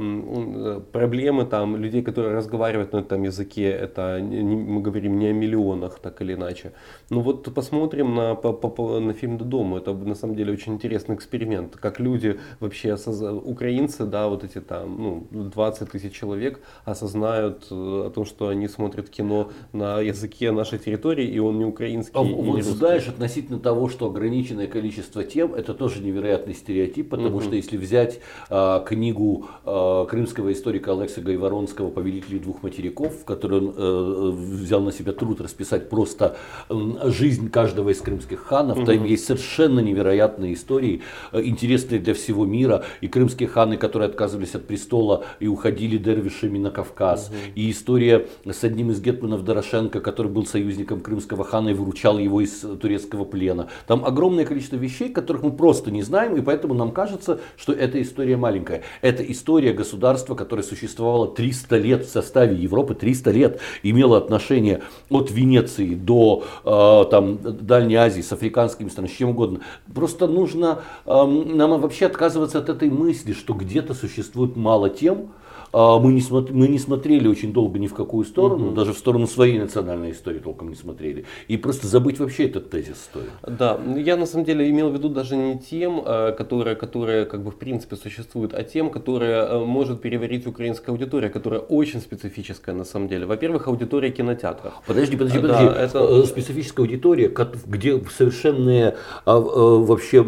[0.92, 6.20] проблемы там людей, которые разговаривают на этом языке, это мы говорим не о миллионах, так
[6.22, 6.72] или иначе.
[7.10, 9.76] Ну вот посмотрим на, по, по, на фильм «Додому».
[9.76, 11.76] Это на самом деле очень интересный эксперимент.
[11.76, 12.96] Как люди вообще,
[13.44, 18.68] украинцы, да, вот эти там ну, 20 тысяч человек осознают э, о том, что они
[18.68, 22.14] смотрят кино на языке нашей территории, и он не украинский.
[22.14, 27.40] А, вот знаешь, относительно того, что ограниченное количество тем, это тоже невероятный стереотип, потому угу.
[27.40, 33.24] что если взять взять э, книгу э, крымского историка Алекса Гайворонского «Повелители двух материков», в
[33.24, 36.36] которой он э, взял на себя труд расписать просто
[36.68, 36.74] э,
[37.06, 38.78] жизнь каждого из крымских ханов.
[38.78, 38.86] Угу.
[38.86, 42.84] Там есть совершенно невероятные истории, э, интересные для всего мира.
[43.00, 47.28] И крымские ханы, которые отказывались от престола и уходили дервишами на Кавказ.
[47.28, 47.36] Угу.
[47.54, 52.40] И история с одним из гетманов Дорошенко, который был союзником крымского хана и выручал его
[52.40, 53.68] из турецкого плена.
[53.86, 57.95] Там огромное количество вещей, которых мы просто не знаем, и поэтому нам кажется, что это
[57.96, 58.82] это история маленькая.
[59.00, 65.30] Это история государства, которое существовало 300 лет в составе Европы, 300 лет имело отношение от
[65.30, 69.60] Венеции до э, там, Дальней Азии, с африканскими странами, с чем угодно.
[69.94, 75.30] Просто нужно э, нам вообще отказываться от этой мысли, что где-то существует мало тем,
[75.72, 78.74] мы не, смотри, мы не смотрели очень долго ни в какую сторону, угу.
[78.74, 81.24] даже в сторону своей национальной истории толком не смотрели.
[81.48, 83.30] И просто забыть вообще этот тезис стоит.
[83.42, 87.42] Да, я на самом деле имел в виду даже не тем, а, которые, которые как
[87.42, 92.74] бы в принципе существуют, а тем, которые а, может переварить украинская аудитория, которая очень специфическая
[92.74, 93.26] на самом деле.
[93.26, 94.74] Во-первых, аудитория кинотеатров.
[94.86, 95.66] Подожди, подожди, подожди.
[95.66, 95.98] Да, это...
[95.98, 97.32] Э, специфическая аудитория,
[97.66, 100.24] где совершенно вообще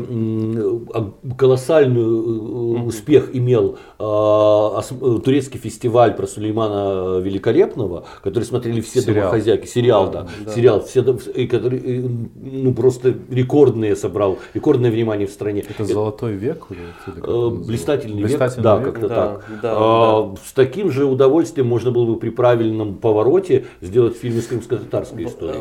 [1.37, 2.87] колоссальный угу.
[2.87, 3.79] успех имел
[5.29, 9.27] турецкий фестиваль про Сулеймана Великолепного, который смотрели все сериал.
[9.27, 11.03] домохозяйки, сериал, да, да, сериал, все,
[11.35, 11.99] и который
[12.35, 15.61] ну, просто рекордные собрал, рекордное внимание в стране.
[15.61, 16.65] Это, это золотой век?
[16.71, 19.45] Или, э, блистательный, блистательный век, да, как-то да, так.
[19.61, 20.41] Да, а, да.
[20.43, 25.61] С таким же удовольствием можно было бы при правильном повороте сделать фильм из крымско-татарской истории.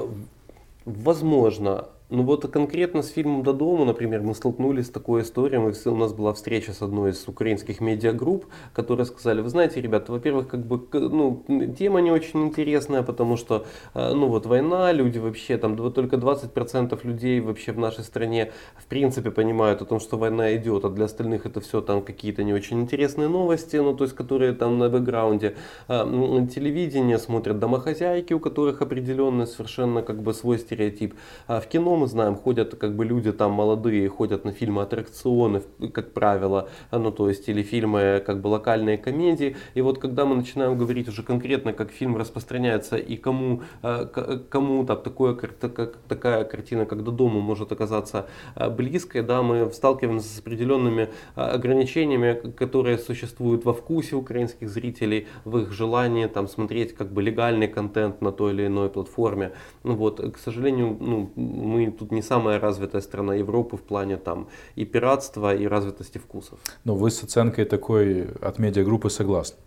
[0.86, 1.88] Возможно.
[2.10, 5.60] Ну вот конкретно с фильмом «До дома», например, мы столкнулись с такой историей.
[5.60, 10.14] Мы, у нас была встреча с одной из украинских медиагрупп, которые сказали, вы знаете, ребята,
[10.14, 11.44] во-первых, как бы, ну,
[11.78, 16.98] тема не очень интересная, потому что, э, ну вот война, люди вообще, там только 20%
[17.04, 21.06] людей вообще в нашей стране в принципе понимают о том, что война идет, а для
[21.06, 24.88] остальных это все там какие-то не очень интересные новости, ну то есть которые там на
[24.88, 25.58] бэкграунде.
[25.90, 26.06] А,
[26.48, 31.14] телевидение смотрят домохозяйки, у которых определенный совершенно как бы свой стереотип.
[31.48, 35.62] А в кино мы знаем, ходят как бы люди там молодые, ходят на фильмы аттракционы,
[35.94, 39.56] как правило, ну то есть или фильмы как бы локальные комедии.
[39.74, 44.86] И вот когда мы начинаем говорить уже конкретно, как фильм распространяется и кому, э, кому
[44.86, 50.40] так, такое, такая картина, как до дома может оказаться э, близкой, да, мы сталкиваемся с
[50.40, 57.22] определенными ограничениями, которые существуют во вкусе украинских зрителей, в их желании там смотреть как бы
[57.22, 59.52] легальный контент на той или иной платформе.
[59.84, 64.48] Ну вот, к сожалению, ну, мы тут не самая развитая страна Европы в плане там
[64.76, 66.60] и пиратства, и развитости вкусов.
[66.84, 69.58] Но вы с оценкой такой от медиагруппы согласны?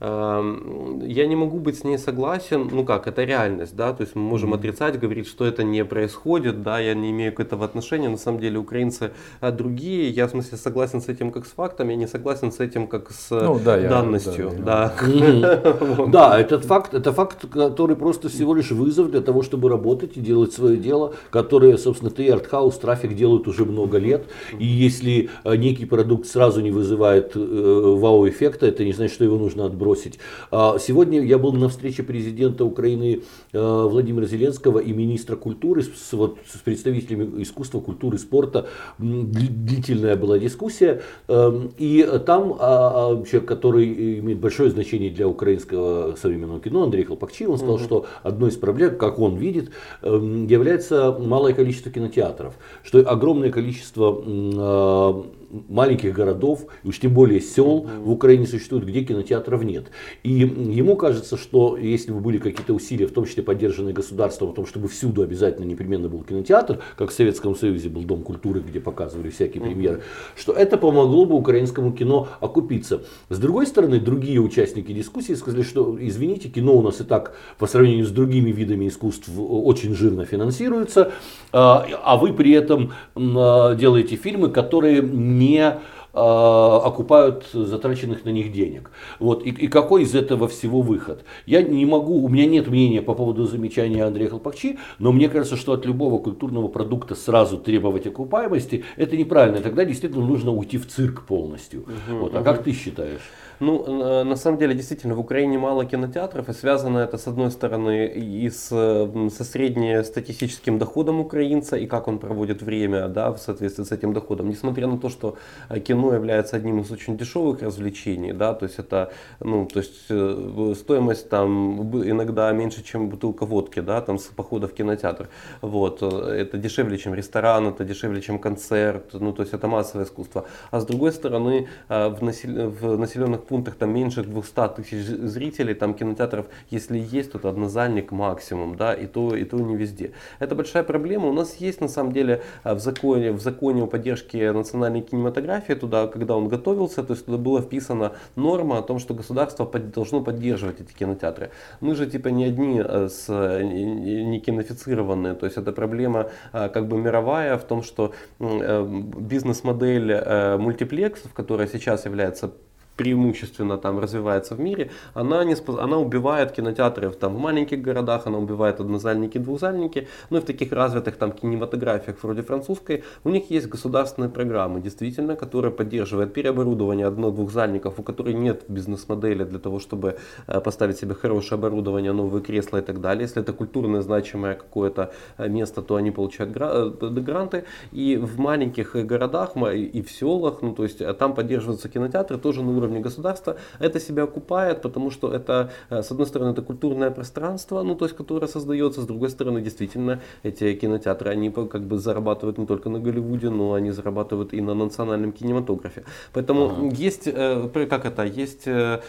[0.00, 4.22] Я не могу быть с ней согласен, ну как, это реальность, да, то есть мы
[4.22, 8.16] можем отрицать, говорить, что это не происходит, да, я не имею к этому отношения, на
[8.16, 11.96] самом деле украинцы а другие, я в смысле согласен с этим как с фактом, я
[11.96, 14.94] не согласен с этим как с ну, да, данностью, я, да.
[15.08, 16.06] Да.
[16.06, 20.20] да, этот факт, это факт, который просто всего лишь вызов для того, чтобы работать и
[20.20, 25.56] делать свое дело, которое, собственно, ты артхаус, трафик делают уже много лет, и если э,
[25.56, 30.18] некий продукт сразу не вызывает э, вау-эффекта, это не значит, что его нужно отбросить бросить.
[30.50, 33.22] А, сегодня я был на встрече президента Украины
[33.52, 38.66] э, Владимира Зеленского и министра культуры с, вот, с представителями искусства, культуры, спорта.
[38.98, 41.00] Длительная была дискуссия.
[41.28, 47.04] Эм, и там а, а, человек, который имеет большое значение для украинского современного кино, Андрей
[47.04, 47.84] Хлопакчи, он сказал, угу.
[47.84, 49.70] что одной из проблем, как он видит,
[50.02, 52.54] эм, является малое количество кинотеатров.
[52.82, 59.86] Что огромное количество маленьких городов, уж тем более сел в Украине существуют, где кинотеатров нет.
[60.22, 64.52] И ему кажется, что если бы были какие-то усилия, в том числе поддержанные государством, о
[64.52, 68.80] том, чтобы всюду обязательно непременно был кинотеатр, как в Советском Союзе был Дом культуры, где
[68.80, 70.02] показывали всякие премьеры,
[70.36, 73.02] что это помогло бы украинскому кино окупиться.
[73.28, 77.66] С другой стороны, другие участники дискуссии сказали, что, извините, кино у нас и так по
[77.66, 81.12] сравнению с другими видами искусств очень жирно финансируется,
[81.52, 85.02] а, а вы при этом делаете фильмы, которые
[85.38, 85.78] не
[86.14, 88.90] а, окупают затраченных на них денег.
[89.18, 89.44] Вот.
[89.44, 91.24] И, и какой из этого всего выход?
[91.46, 95.56] Я не могу, у меня нет мнения по поводу замечания Андрея Хлопакчи, но мне кажется,
[95.56, 99.60] что от любого культурного продукта сразу требовать окупаемости, это неправильно.
[99.60, 101.82] Тогда действительно нужно уйти в цирк полностью.
[101.82, 102.34] Угу, вот.
[102.34, 102.44] А угу.
[102.44, 103.22] как ты считаешь?
[103.60, 108.06] Ну, на самом деле, действительно, в Украине мало кинотеатров, и связано это, с одной стороны,
[108.06, 113.92] и с, со среднестатистическим доходом украинца, и как он проводит время, да, в соответствии с
[113.92, 114.48] этим доходом.
[114.48, 115.36] Несмотря на то, что
[115.68, 120.06] э, кино является одним из очень дешевых развлечений, да, то есть это, ну, то есть
[120.08, 125.28] э, стоимость там иногда меньше, чем бутылка водки, да, там с похода в кинотеатр.
[125.62, 130.04] Вот, э, это дешевле, чем ресторан, это дешевле, чем концерт, ну, то есть это массовое
[130.04, 130.44] искусство.
[130.70, 132.70] А с другой стороны, в, насел...
[132.70, 138.12] в населенных пунктах там меньше 200 тысяч зрителей, там кинотеатров, если есть, то это однозальник
[138.12, 140.12] максимум, да, и то, и то не везде.
[140.38, 141.28] Это большая проблема.
[141.28, 145.72] У нас есть на самом деле а, в законе, в законе о поддержке национальной кинематографии,
[145.72, 149.90] туда, когда он готовился, то есть туда была вписана норма о том, что государство под,
[149.90, 151.50] должно поддерживать эти кинотеатры.
[151.80, 156.86] Мы же типа не одни а, с, не кинофицированные, то есть это проблема а, как
[156.86, 158.86] бы мировая в том, что э,
[159.18, 162.52] бизнес-модель э, мультиплексов, которая сейчас является
[162.98, 168.38] преимущественно там развивается в мире, она, не, она убивает кинотеатры там, в маленьких городах, она
[168.38, 173.68] убивает однозальники, двухзальники, ну и в таких развитых там кинематографиях вроде французской, у них есть
[173.68, 180.16] государственные программы, действительно, которые поддерживают переоборудование одно-двухзальников, у которых нет бизнес-модели для того, чтобы
[180.48, 183.22] э, поставить себе хорошее оборудование, новые кресла и так далее.
[183.22, 187.64] Если это культурное значимое какое-то э, место, то они получают э, гранты.
[187.92, 192.76] И в маленьких городах и в селах, ну то есть там поддерживаются кинотеатры тоже на
[192.76, 197.10] уровне уровне государства, это себя окупает, потому что это, э, с одной стороны, это культурное
[197.10, 201.98] пространство, ну, то есть, которое создается, с другой стороны, действительно, эти кинотеатры, они как бы
[201.98, 206.02] зарабатывают не только на Голливуде, но они зарабатывают и на национальном кинематографе.
[206.32, 207.04] Поэтому ага.
[207.04, 209.00] есть, э, как это, есть э,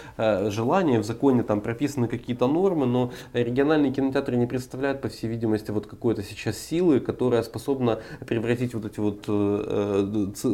[0.50, 5.72] желание, в законе там прописаны какие-то нормы, но региональные кинотеатры не представляют, по всей видимости,
[5.72, 9.28] вот какой-то сейчас силы, которая способна превратить вот эти вот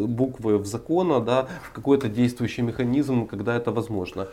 [0.07, 4.27] буквы в закона, да, в какой-то действующий механизм, когда это возможно.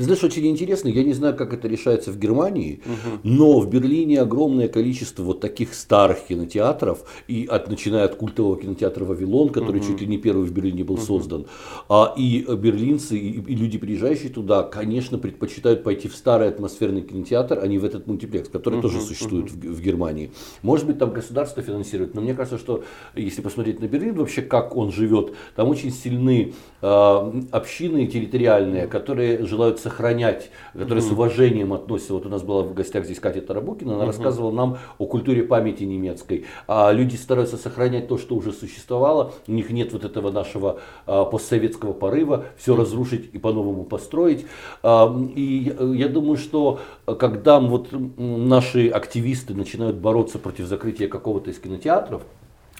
[0.00, 3.20] Ты знаешь, очень интересно, я не знаю, как это решается в Германии, угу.
[3.22, 9.04] но в Берлине огромное количество вот таких старых кинотеатров, и от, начиная от культового кинотеатра
[9.04, 9.88] «Вавилон», который угу.
[9.88, 11.02] чуть ли не первый в Берлине был угу.
[11.02, 11.46] создан,
[11.90, 17.58] а, и берлинцы, и, и люди, приезжающие туда, конечно, предпочитают пойти в старый атмосферный кинотеатр,
[17.62, 18.88] а не в этот мультиплекс, который угу.
[18.88, 19.68] тоже существует угу.
[19.68, 20.32] в, в Германии.
[20.62, 22.84] Может быть, там государство финансирует, но мне кажется, что
[23.14, 29.44] если посмотреть на Берлин, вообще как он живет, там очень сильны э, общины территориальные, которые
[29.44, 32.14] желают сохранять, которые с уважением относятся.
[32.14, 35.84] Вот у нас была в гостях здесь Катя Тарабукина, она рассказывала нам о культуре памяти
[35.84, 36.46] немецкой.
[36.68, 39.32] А люди стараются сохранять то, что уже существовало.
[39.46, 44.46] У них нет вот этого нашего а, постсоветского порыва, все разрушить и по-новому построить.
[44.82, 46.80] А, и я думаю, что
[47.18, 52.22] когда вот наши активисты начинают бороться против закрытия какого-то из кинотеатров,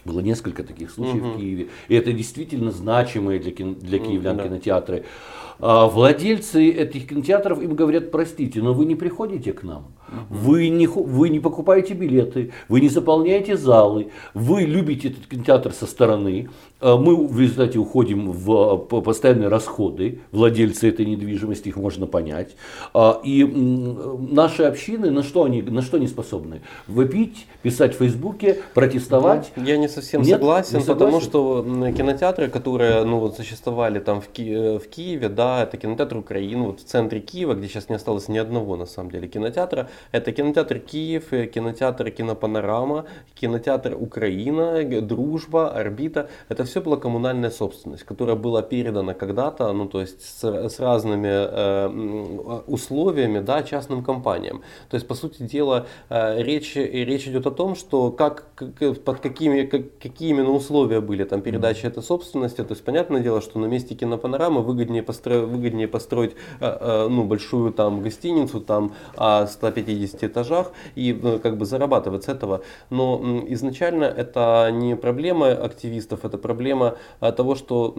[0.05, 1.33] было несколько таких случаев угу.
[1.33, 1.69] в Киеве.
[1.89, 4.45] И это действительно значимые для, кино, для киевлян да.
[4.45, 5.05] кинотеатры.
[5.61, 9.93] А владельцы этих кинотеатров им говорят, простите, но вы не приходите к нам.
[10.29, 15.87] Вы не, вы не покупаете билеты, вы не заполняете залы, вы любите этот кинотеатр со
[15.87, 16.49] стороны.
[16.81, 22.57] А мы в результате уходим в постоянные расходы, владельцы этой недвижимости, их можно понять.
[22.95, 26.63] А, и наши общины, на что они, на что они способны?
[26.89, 29.53] Выпить, писать в Фейсбуке, протестовать?
[29.57, 34.23] Я не совсем Нет, согласен, не согласен, потому что кинотеатры, которые ну, вот, существовали там
[34.23, 37.97] в, Ки- в Киеве, да, это кинотеатр Украины, вот в центре Киева, где сейчас не
[37.97, 44.83] осталось ни одного на самом деле кинотеатра, Это кинотеатр Киев, э, кинотеатр Кинопанорама, кинотеатр Украина,
[45.01, 46.29] Дружба, Орбита.
[46.49, 51.29] Это все была коммунальная собственность, которая была передана когда-то, ну то есть с, с разными
[51.31, 54.63] э, условиями, да, частным компаниям.
[54.89, 59.21] То есть по сути дела э, речь речь идет о том, что как, как под
[59.21, 62.63] какими как, какие именно условия были там передачи этой собственности.
[62.63, 67.25] То есть понятное дело, что на месте кинопанорамы выгоднее построить, выгоднее построить э, э, ну
[67.25, 72.63] большую там гостиницу там о 150 этажах и э, как бы зарабатывать с этого.
[72.91, 77.95] Но изначально это не проблема активистов, это проблема того, что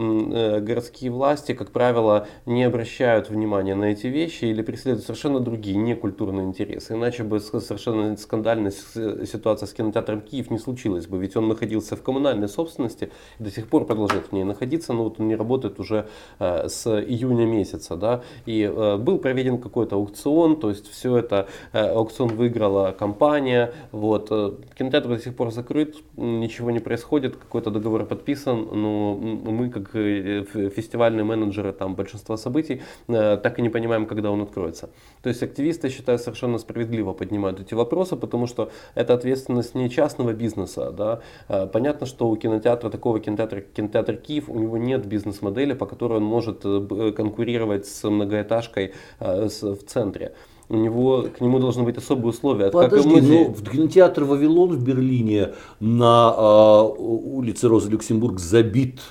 [0.61, 5.95] городские власти, как правило, не обращают внимания на эти вещи или преследуют совершенно другие, не
[5.95, 6.93] культурные интересы.
[6.93, 12.03] Иначе бы совершенно скандальная ситуация с кинотеатром Киев не случилась бы, ведь он находился в
[12.03, 15.79] коммунальной собственности и до сих пор продолжает в ней находиться, но вот он не работает
[15.79, 16.07] уже
[16.39, 18.67] с июня месяца, да, и
[18.99, 24.29] был проведен какой-то аукцион, то есть все это аукцион выиграла компания, вот,
[24.77, 30.43] кинотеатр до сих пор закрыт, ничего не происходит, какой-то договор подписан, но мы как э,
[30.75, 34.89] фестивальные менеджеры там большинства событий э, так и не понимаем, когда он откроется.
[35.21, 40.33] То есть активисты, считаю, совершенно справедливо поднимают эти вопросы, потому что это ответственность не частного
[40.33, 40.91] бизнеса.
[40.91, 41.21] Да?
[41.47, 46.17] Э, понятно, что у кинотеатра, такого кинотеатра, кинотеатр Киев, у него нет бизнес-модели, по которой
[46.17, 46.65] он может
[47.11, 50.33] конкурировать с многоэтажкой в центре
[50.71, 52.71] у него, к нему должны быть особые условия.
[52.71, 59.01] Подожди, как ну, в кинотеатр «Вавилон» в Берлине на э, улице Роза Люксембург забит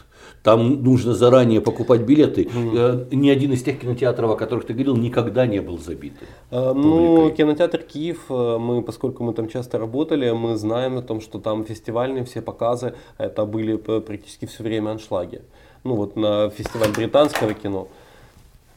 [0.43, 2.45] там нужно заранее покупать билеты.
[2.45, 3.15] Mm.
[3.15, 6.15] Ни один из тех кинотеатров, о которых ты говорил, никогда не был забит.
[6.51, 11.21] А, ну, кинотеатр Киев, э, мы, поскольку мы там часто работали, мы знаем о том,
[11.21, 15.43] что там фестивальные все показы, это были практически все время аншлаги.
[15.83, 17.89] Ну вот на фестиваль британского кино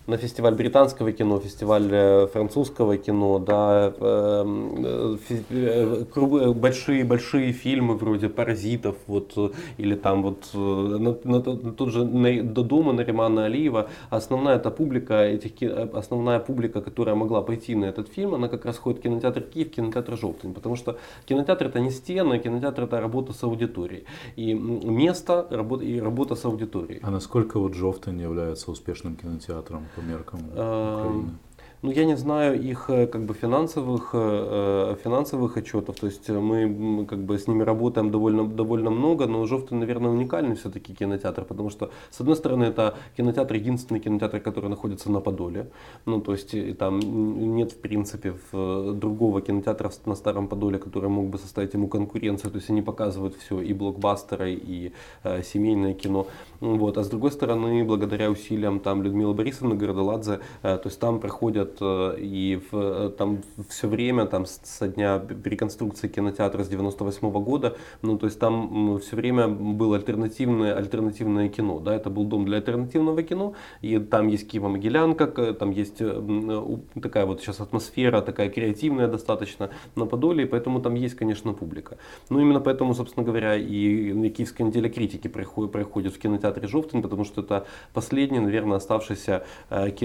[0.08, 5.18] на фестиваль британского кино, фестиваль э, французского кино, да, эм,
[5.50, 12.04] э, большие большие фильмы вроде Паразитов, вот или там вот э, на, на, тот же
[12.44, 15.54] до дома Наримана Алиева, основная эта публика этих
[15.94, 19.72] основная публика, которая могла пойти на этот фильм, она как раз ходит в кинотеатр Киев,
[19.72, 25.48] кинотеатр Желтый, потому что кинотеатр это не стены, кинотеатр это работа с аудиторией и место
[25.82, 27.00] и работа с аудиторией.
[27.04, 29.86] А насколько вот Желтый является успешным кинотеатром?
[29.96, 31.38] По меркам Украины?
[31.84, 37.06] Ну, я не знаю их э, как бы финансовых, э, финансовых отчетов, то есть мы
[37.06, 41.70] как бы с ними работаем довольно, довольно много, но Жовтый, наверное, уникальный все-таки кинотеатр, потому
[41.70, 45.68] что, с одной стороны, это кинотеатр, единственный кинотеатр, который находится на Подоле,
[46.06, 51.38] ну, то есть там нет, в принципе, другого кинотеатра на Старом Подоле, который мог бы
[51.38, 56.28] составить ему конкуренцию, то есть они показывают все, и блокбастеры, и э, семейное кино,
[56.62, 61.20] вот, а с другой стороны, благодаря усилиям там Людмилы Борисовны Городоладзе, э, то есть там
[61.20, 67.28] проходят Э, и в, э, там все время, там со дня реконструкции кинотеатра с 98
[67.30, 72.26] -го года, ну то есть там все время было альтернативное, альтернативное кино, да, это был
[72.26, 78.22] дом для альтернативного кино, и там есть Киево-Могилянка, там есть э, такая вот сейчас атмосфера,
[78.22, 81.98] такая креативная достаточно на Подоле, и поэтому там есть, конечно, публика.
[82.30, 87.42] Ну именно поэтому, собственно говоря, и Киевская неделя критики проходит в кинотеатре Жовтин, потому что
[87.42, 89.44] это последний, наверное, оставшийся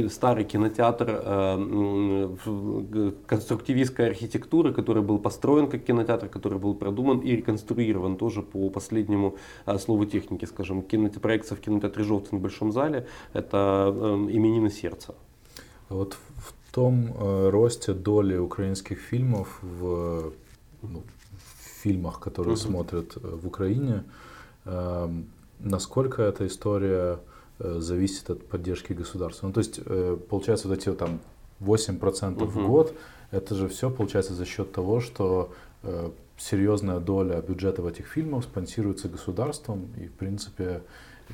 [0.09, 1.58] старый кинотеатр
[3.27, 9.37] конструктивистской архитектуры, который был построен как кинотеатр, который был продуман и реконструирован тоже по последнему
[9.65, 15.15] а, слову техники, скажем, кинопроекция в кинотеатре «Желтый» в Большом зале– это эм, именины сердца.
[15.89, 20.33] Вот в том э, росте доли украинских фильмов в,
[20.83, 22.61] ну, в фильмах, которые угу.
[22.61, 24.05] смотрят э, в Украине,
[24.65, 25.09] э,
[25.59, 27.21] насколько эта история
[27.59, 29.47] э, зависит от поддержки государства.
[29.47, 31.21] Ну, то есть, э, получается, вот эти там
[31.61, 32.45] 8% угу.
[32.47, 32.95] в год,
[33.31, 35.53] это же все получается за счет того, что
[35.83, 40.83] э, серьезная доля бюджета в этих фильмах спонсируется государством, и в принципе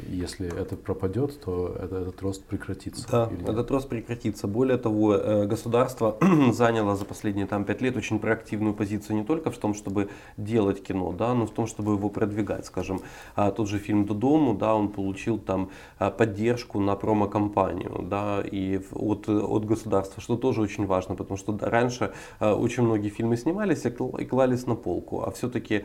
[0.08, 3.06] если это пропадет, то это, этот рост прекратится.
[3.10, 4.48] Да, этот рост прекратится.
[4.48, 6.16] Более того, э, государство
[6.52, 10.82] заняло за последние там, пять лет очень проактивную позицию не только в том, чтобы делать
[10.82, 12.66] кино, да, но в том, чтобы его продвигать.
[12.66, 13.00] Скажем,
[13.36, 18.42] а, тот же фильм «До дому», да, он получил там а, поддержку на промо-компанию да,
[18.42, 23.36] и от, от государства, что тоже очень важно, потому что раньше а, очень многие фильмы
[23.36, 25.84] снимались и клались на полку, а все-таки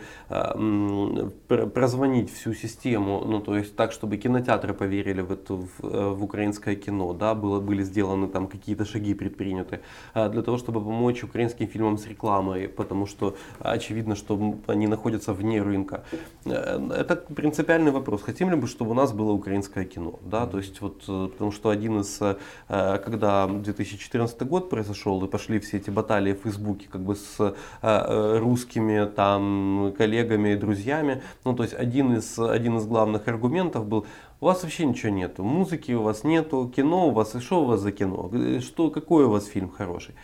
[1.47, 6.23] прозвонить всю систему, ну то есть так, чтобы кинотеатры поверили в, эту, в, э, в
[6.23, 9.79] украинское кино, да, было, были сделаны там какие-то шаги предприняты,
[10.15, 15.33] э, для того, чтобы помочь украинским фильмам с рекламой, потому что очевидно, что они находятся
[15.33, 16.03] вне рынка.
[16.45, 18.21] Это принципиальный вопрос.
[18.21, 21.69] Хотим ли мы, чтобы у нас было украинское кино, да, то есть вот, потому что
[21.69, 22.21] один из,
[22.67, 29.05] когда 2014 год произошел и пошли все эти баталии в Фейсбуке как бы с русскими
[29.15, 34.05] там коллегами и друзьями, ну то есть один из, один из главных аргументов был,
[34.39, 37.65] у вас вообще ничего нету, музыки у вас нету, кино у вас, и что у
[37.65, 38.31] вас за кино,
[38.61, 40.15] что, какой у вас фильм хороший.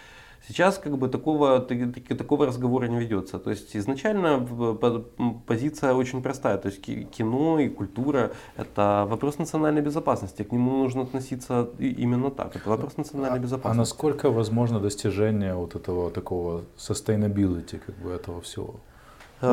[0.47, 3.39] Сейчас как бы такого, такого разговора не ведется.
[3.39, 4.47] То есть изначально
[5.47, 6.57] позиция очень простая.
[6.57, 10.43] То есть кино и культура– это вопрос национальной безопасности.
[10.43, 12.55] К нему нужно относиться именно так.
[12.55, 13.76] Это вопрос национальной а, безопасности.
[13.76, 18.76] А насколько возможно достижение вот этого такого sustainability как бы этого всего?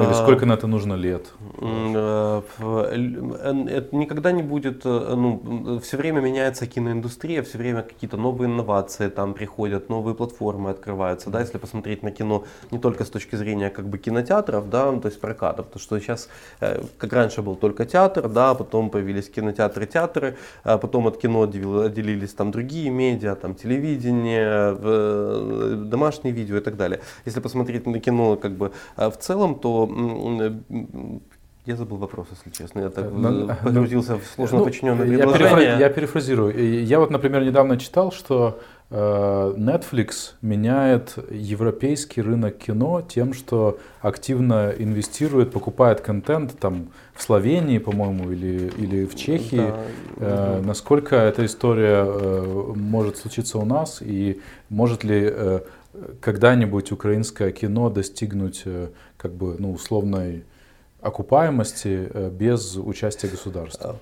[0.00, 1.32] Или а, сколько на это нужно лет?
[1.60, 8.48] Э, это никогда не будет, э, ну, все время меняется киноиндустрия, все время какие-то новые
[8.48, 13.36] инновации там приходят, новые платформы открываются, да, если посмотреть на кино не только с точки
[13.36, 16.28] зрения как бы кинотеатров, да, то есть прокатов, потому что сейчас,
[16.60, 21.42] э, как раньше был только театр, да, потом появились кинотеатры, театры, а потом от кино
[21.42, 24.74] отделились там другие медиа, там телевидение,
[25.84, 27.00] домашние видео и так далее.
[27.26, 29.81] Если посмотреть на кино как бы в целом, то
[31.64, 32.80] я забыл вопрос, если честно.
[32.80, 35.62] Я так Но, погрузился в сложно ну, подчиненное предложение.
[35.62, 36.84] Я, я перефразирую.
[36.84, 38.58] Я вот, например, недавно читал, что
[38.90, 47.78] э, Netflix меняет европейский рынок кино тем, что активно инвестирует, покупает контент там в Словении,
[47.78, 49.56] по-моему, или, или в Чехии.
[49.56, 50.58] Да.
[50.58, 50.62] Э.
[50.64, 55.60] Насколько эта история э, может случиться у нас и может ли э,
[56.20, 58.88] когда-нибудь украинское кино достигнуть э,
[59.22, 60.44] как бы ну, условной
[61.00, 63.98] окупаемости э, без участия государства?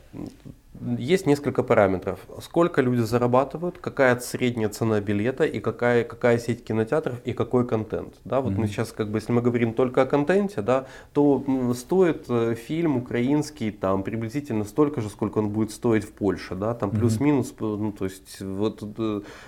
[0.96, 2.20] Есть несколько параметров.
[2.40, 8.14] Сколько люди зарабатывают, какая средняя цена билета и какая, какая сеть кинотеатров и какой контент.
[8.24, 8.56] Да, вот mm-hmm.
[8.56, 11.44] мы сейчас, как бы, если мы говорим только о контенте, да, то
[11.74, 16.74] стоит э, фильм украинский там приблизительно столько же, сколько он будет стоить в Польше, да,
[16.74, 18.82] там плюс-минус, ну, то есть вот,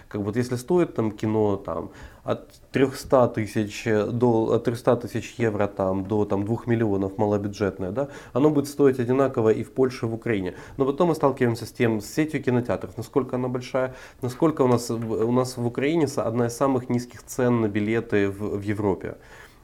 [0.09, 1.93] как вот если стоит там кино там
[2.25, 8.09] от 300 тысяч, до, от 300 тысяч евро там, до там, 2 миллионов малобюджетное, да,
[8.33, 10.55] оно будет стоить одинаково и в Польше, и в Украине.
[10.77, 14.91] Но потом мы сталкиваемся с тем, с сетью кинотеатров, насколько она большая, насколько у нас,
[14.91, 19.17] у нас в Украине одна из самых низких цен на билеты в, в Европе.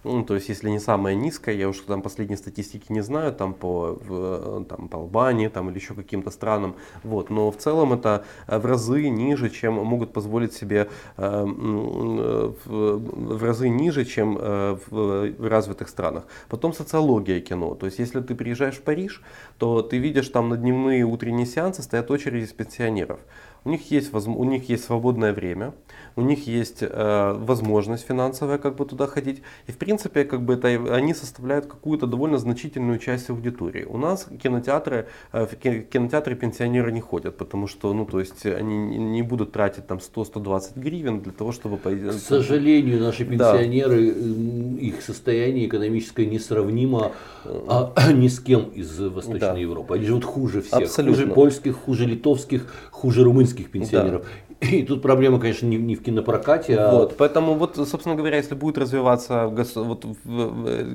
[0.08, 3.52] Ну, то есть, если не самая низкая, я уж там последней статистики не знаю, там
[3.52, 8.24] по, в, там, по Албании там, или еще каким-то странам, вот, но в целом это
[8.46, 10.88] в разы ниже, чем могут позволить себе,
[11.18, 16.24] э, в, разы ниже, чем э, в, в развитых странах.
[16.48, 19.22] Потом социология кино, то есть, если ты приезжаешь в Париж,
[19.58, 23.20] то ты видишь там на дневные утренние сеансы стоят очереди из пенсионеров.
[23.64, 25.74] У них есть, у них есть свободное время,
[26.16, 29.42] у них есть э, возможность финансовая как бы туда ходить.
[29.66, 33.84] И в принципе как бы это, они составляют какую-то довольно значительную часть аудитории.
[33.84, 38.98] У нас кинотеатры, э, в кинотеатры пенсионеры не ходят, потому что ну, то есть они
[38.98, 41.78] не будут тратить там 100-120 гривен для того, чтобы.
[41.78, 44.80] К сожалению, наши пенсионеры, да.
[44.80, 47.12] их состояние экономическое несравнимо
[47.44, 49.56] а, ни с кем из Восточной да.
[49.56, 49.94] Европы.
[49.94, 50.82] Они живут хуже всех.
[50.82, 51.22] Абсолютно.
[51.22, 54.22] Хуже польских, хуже литовских, хуже румынских пенсионеров.
[54.22, 54.47] Да.
[54.60, 56.90] И тут проблема, конечно, не, не в кинопрокате, а...
[56.90, 60.04] Вот, поэтому, вот, собственно говоря, если будет развиваться вот,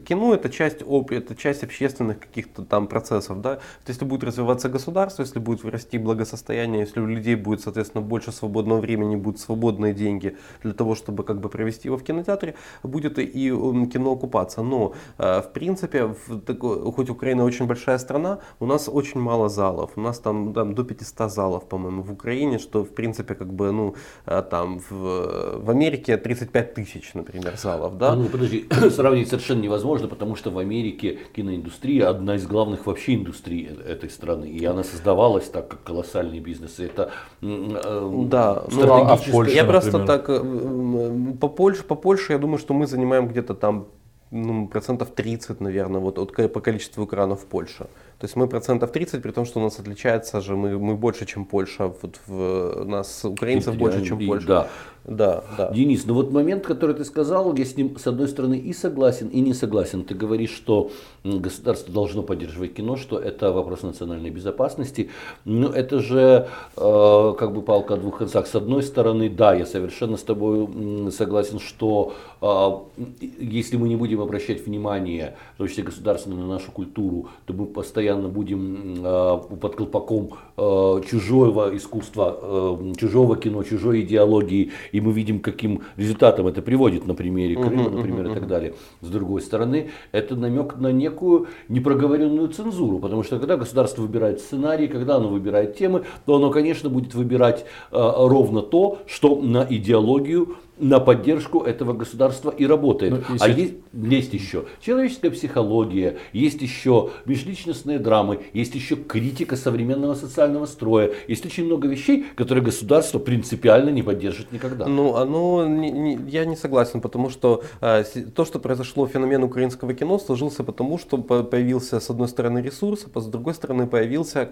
[0.06, 5.24] кино, это часть, это часть общественных каких-то там процессов, да, то если будет развиваться государство,
[5.24, 10.36] если будет расти благосостояние, если у людей будет, соответственно, больше свободного времени, будут свободные деньги
[10.62, 13.50] для того, чтобы как бы провести его в кинотеатре, будет и
[13.94, 14.62] кино окупаться.
[14.62, 19.48] Но, э, в принципе, в такой, хоть Украина очень большая страна, у нас очень мало
[19.48, 23.53] залов, у нас там, там до 500 залов, по-моему, в Украине, что, в принципе, как
[23.54, 23.96] бы, ну,
[24.26, 28.16] а, там в, в Америке 35 тысяч, например, залов, да?
[28.16, 33.70] Ну, подожди, сравнить совершенно невозможно, потому что в Америке киноиндустрия одна из главных вообще индустрий
[33.70, 38.94] э, этой страны, и она создавалась так, как колоссальный бизнес, и это э, да, ну,
[38.94, 39.82] а в Польше, Я например?
[39.82, 43.88] просто так, э, по Польше, по Польше, я думаю, что мы занимаем где-то там
[44.34, 47.86] ну, процентов 30, наверное, вот от, по количеству экранов в Польше.
[48.20, 51.26] То есть мы процентов 30, при том, что у нас отличается же, мы, мы больше,
[51.26, 54.48] чем Польша, вот в, у нас украинцев и, больше, чем и, Польша.
[54.48, 54.68] Да.
[55.06, 55.72] Да, да.
[55.72, 59.28] Денис, ну вот момент, который ты сказал, я с ним с одной стороны и согласен,
[59.28, 60.06] и не согласен.
[60.06, 60.92] Ты говоришь, что
[61.26, 65.10] государство должно поддерживать кино, что это вопрос национальной безопасности.
[65.44, 66.48] Но это же
[66.78, 68.48] э, как бы палка о двух концах.
[68.48, 73.04] С одной стороны, да, я совершенно с тобой согласен, что э,
[73.40, 77.66] если мы не будем обращать внимание, в том числе государственно, на нашу культуру, то мы
[77.66, 84.72] постоянно будем э, под колпаком э, чужого искусства, э, чужого кино, чужой идеологии.
[84.92, 88.74] И мы видим, каким результатом это приводит на примере Крыма, например, и так далее.
[89.02, 94.88] С другой стороны, это намек на некую непроговоренную цензуру, потому что когда государство выбирает сценарий,
[94.88, 101.00] когда оно выбирает темы, то оно, конечно, будет выбирать ровно то, что на идеологию на
[101.00, 103.14] поддержку этого государства и работает.
[103.30, 110.16] Ну, а есть, есть еще человеческая психология, есть еще межличностные драмы, есть еще критика современного
[110.16, 114.88] социального строя, есть очень много вещей, которые государство принципиально не поддержит никогда.
[114.88, 118.04] Ну, оно, не, не, я не согласен, потому что э,
[118.36, 123.20] то, что произошло, феномен украинского кино сложился потому, что появился с одной стороны ресурс, а
[123.20, 124.50] с другой стороны появился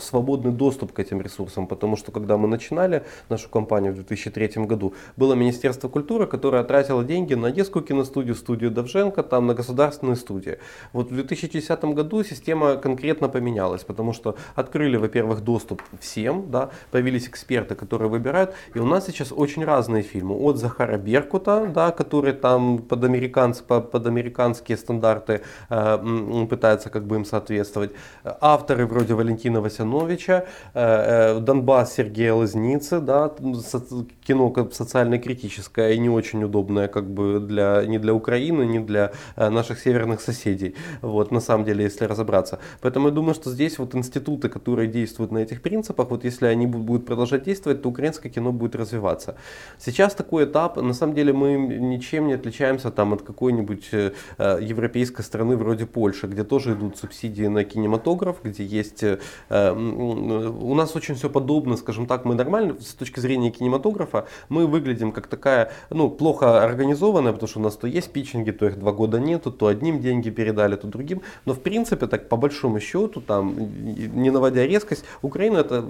[0.00, 4.92] свободный доступ к этим ресурсам, потому что когда мы начинали нашу кампанию в 2003 году,
[5.16, 10.16] было Министерство Министерство культуры, которое тратило деньги на Одесскую киностудию, студию Довженко, там на государственные
[10.16, 10.58] студии.
[10.92, 17.28] Вот в 2010 году система конкретно поменялась, потому что открыли, во-первых, доступ всем, да, появились
[17.28, 20.34] эксперты, которые выбирают, и у нас сейчас очень разные фильмы.
[20.34, 27.14] От Захара Беркута, да, который там под, американц, под американские стандарты э, пытается как бы
[27.14, 27.92] им соответствовать.
[28.24, 30.44] Авторы вроде Валентина Васяновича,
[30.74, 33.32] э, э, Донбасс Сергея Лозницы, да,
[34.26, 39.12] кино социально-критическое политическая и не очень удобная как бы для, ни для Украины, ни для
[39.36, 40.74] э, наших северных соседей.
[41.02, 42.58] Вот, на самом деле, если разобраться.
[42.80, 46.66] Поэтому я думаю, что здесь вот институты, которые действуют на этих принципах, вот если они
[46.66, 49.34] будут продолжать действовать, то украинское кино будет развиваться.
[49.78, 54.58] Сейчас такой этап, на самом деле мы ничем не отличаемся там от какой-нибудь э, э,
[54.62, 59.04] европейской страны вроде Польши, где тоже идут субсидии на кинематограф, где есть...
[59.50, 65.12] У нас очень все подобно, скажем так, мы нормально с точки зрения кинематографа, мы выглядим
[65.12, 68.78] как такая такая, ну, плохо организованная, потому что у нас то есть питчинги, то их
[68.78, 71.22] два года нету, то одним деньги передали, то другим.
[71.46, 73.54] Но в принципе, так по большому счету, там,
[74.22, 75.84] не наводя резкость, Украина это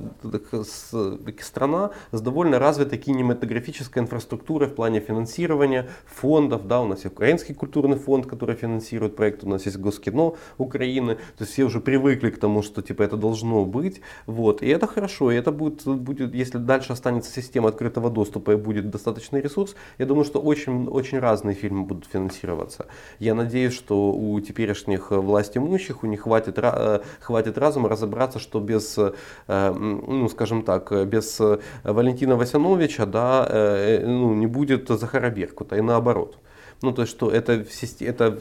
[1.41, 7.55] страна с довольно развитой кинематографической инфраструктурой в плане финансирования фондов, да, у нас есть Украинский
[7.55, 12.31] культурный фонд, который финансирует проект, у нас есть Госкино Украины, то есть все уже привыкли
[12.31, 16.35] к тому, что типа это должно быть, вот, и это хорошо, и это будет, будет
[16.35, 19.75] если дальше останется система открытого доступа и будет достаточный ресурс.
[19.99, 22.87] Я думаю, что очень, очень разные фильмы будут финансироваться.
[23.19, 28.61] Я надеюсь, что у теперешних власть имущих у них хватит, э, хватит разума разобраться, что
[28.61, 29.13] без, э,
[29.49, 31.41] ну, скажем так, без
[31.85, 36.39] Валентина Васяновича да, э, ну, не будет Захара Беркута, и наоборот.
[36.83, 37.65] Ну, то есть, что это,
[38.01, 38.39] это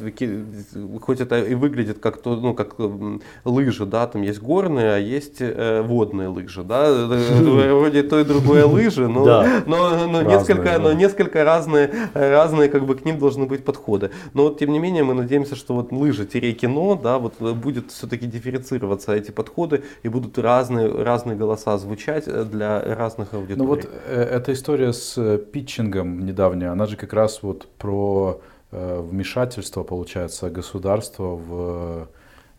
[0.99, 2.75] хоть это и выглядит как, то, ну, как
[3.45, 8.65] лыжи, да, там есть горные, а есть э, водные лыжи, да, вроде то и другое
[8.65, 9.63] лыжи, но, да.
[9.67, 10.79] но, но, разные, несколько, да.
[10.79, 14.09] но несколько разные, разные, как бы к ним должны быть подходы.
[14.33, 19.13] Но вот, тем не менее, мы надеемся, что вот лыжи-кино, да, вот будет все-таки дифференцироваться
[19.13, 23.61] эти подходы и будут разные, разные голоса звучать для разных аудиторий.
[23.61, 28.30] Ну вот э, эта история с э, питчингом недавняя, она же как раз вот про
[28.30, 28.30] Э,
[28.71, 32.07] вмешательство, получается, государства в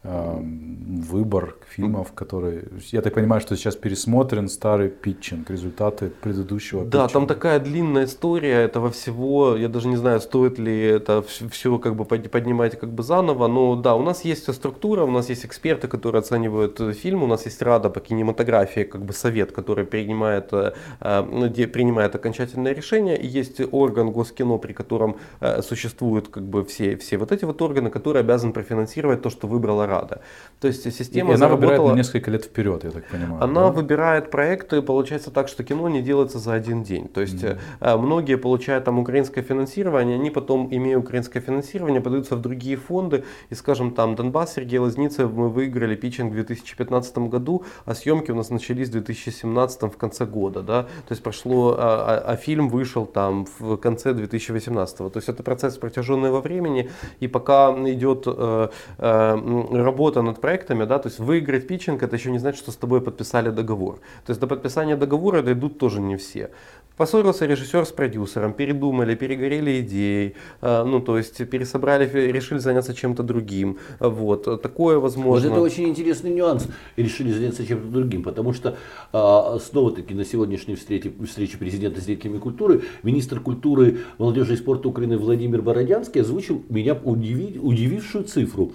[0.04, 2.64] выбор фильмов, которые...
[2.90, 8.64] Я так понимаю, что сейчас пересмотрен старый питчинг, результаты предыдущего Да, там такая длинная история
[8.64, 9.56] этого всего.
[9.56, 13.46] Я даже не знаю, стоит ли это все как бы поднимать как бы заново.
[13.46, 17.46] Но да, у нас есть структура, у нас есть эксперты, которые оценивают фильм, у нас
[17.46, 23.16] есть Рада по кинематографии, как бы совет, который принимает, э, э, принимает окончательное решение.
[23.16, 27.62] И есть орган Госкино, при котором э, существуют как бы все, все вот эти вот
[27.62, 30.20] органы, которые обязаны профинансировать то, что выбрала Рада.
[30.62, 33.42] То есть система и она выбирает на несколько лет вперед, я так понимаю.
[33.42, 33.70] Она да?
[33.70, 37.08] выбирает проекты, получается так, что кино не делается за один день.
[37.08, 37.98] То есть mm-hmm.
[37.98, 43.24] многие получают там украинское финансирование, они потом, имея украинское финансирование, подаются в другие фонды.
[43.50, 48.36] И, скажем, там Донбасс, Сергей Лазницев, мы выиграли питчинг в 2015 году, а съемки у
[48.36, 50.62] нас начались в 2017 в конце года.
[50.62, 50.82] Да?
[50.82, 54.96] То есть прошло, а, а, а фильм вышел там в конце 2018.
[54.96, 56.88] То есть это процесс протяженный во времени,
[57.18, 58.68] и пока идет э,
[58.98, 59.36] э,
[59.82, 63.00] работа над проектами, да, то есть выиграть питчинг, это еще не значит, что с тобой
[63.00, 64.00] подписали договор.
[64.26, 66.50] То есть до подписания договора дойдут тоже не все.
[66.96, 73.22] Поссорился режиссер с продюсером, передумали, перегорели идеей, э, ну то есть пересобрали, решили заняться чем-то
[73.22, 73.78] другим.
[73.98, 75.48] Вот, такое возможно.
[75.48, 78.76] Вот это очень интересный нюанс, решили заняться чем-то другим, потому что
[79.12, 84.88] а, снова-таки на сегодняшней встрече, встрече президента с деятелями культуры, министр культуры, молодежи и спорта
[84.88, 88.72] Украины Владимир Бородянский озвучил меня удиви, удивившую цифру.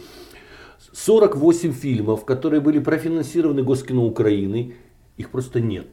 [0.94, 4.76] 48 фильмов, которые были профинансированы Госкино Украины,
[5.18, 5.88] их просто нет.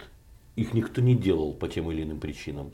[0.56, 2.72] Их никто не делал по тем или иным причинам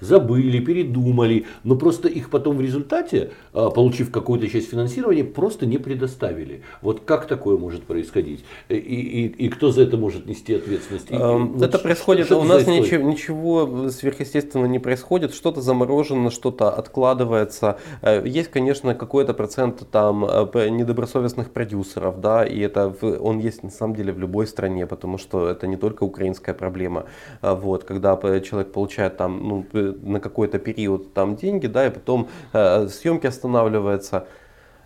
[0.00, 5.78] забыли, передумали, но просто их потом в результате, а, получив какую-то часть финансирования, просто не
[5.78, 6.62] предоставили.
[6.82, 8.44] Вот как такое может происходить?
[8.68, 11.10] И, и, и кто за это может нести ответственность?
[11.10, 16.70] И, вот это происходит, что у нас ничего, ничего сверхъестественного не происходит, что-то заморожено, что-то
[16.70, 17.78] откладывается.
[18.02, 23.70] Э, есть, конечно, какой-то процент там э, недобросовестных продюсеров, да, и это он есть на
[23.70, 27.06] самом деле в любой стране, потому что это не только украинская проблема.
[27.40, 32.28] А вот, когда человек получает там, ну, на какой-то период там деньги, да, и потом
[32.52, 34.26] э, съемки останавливаются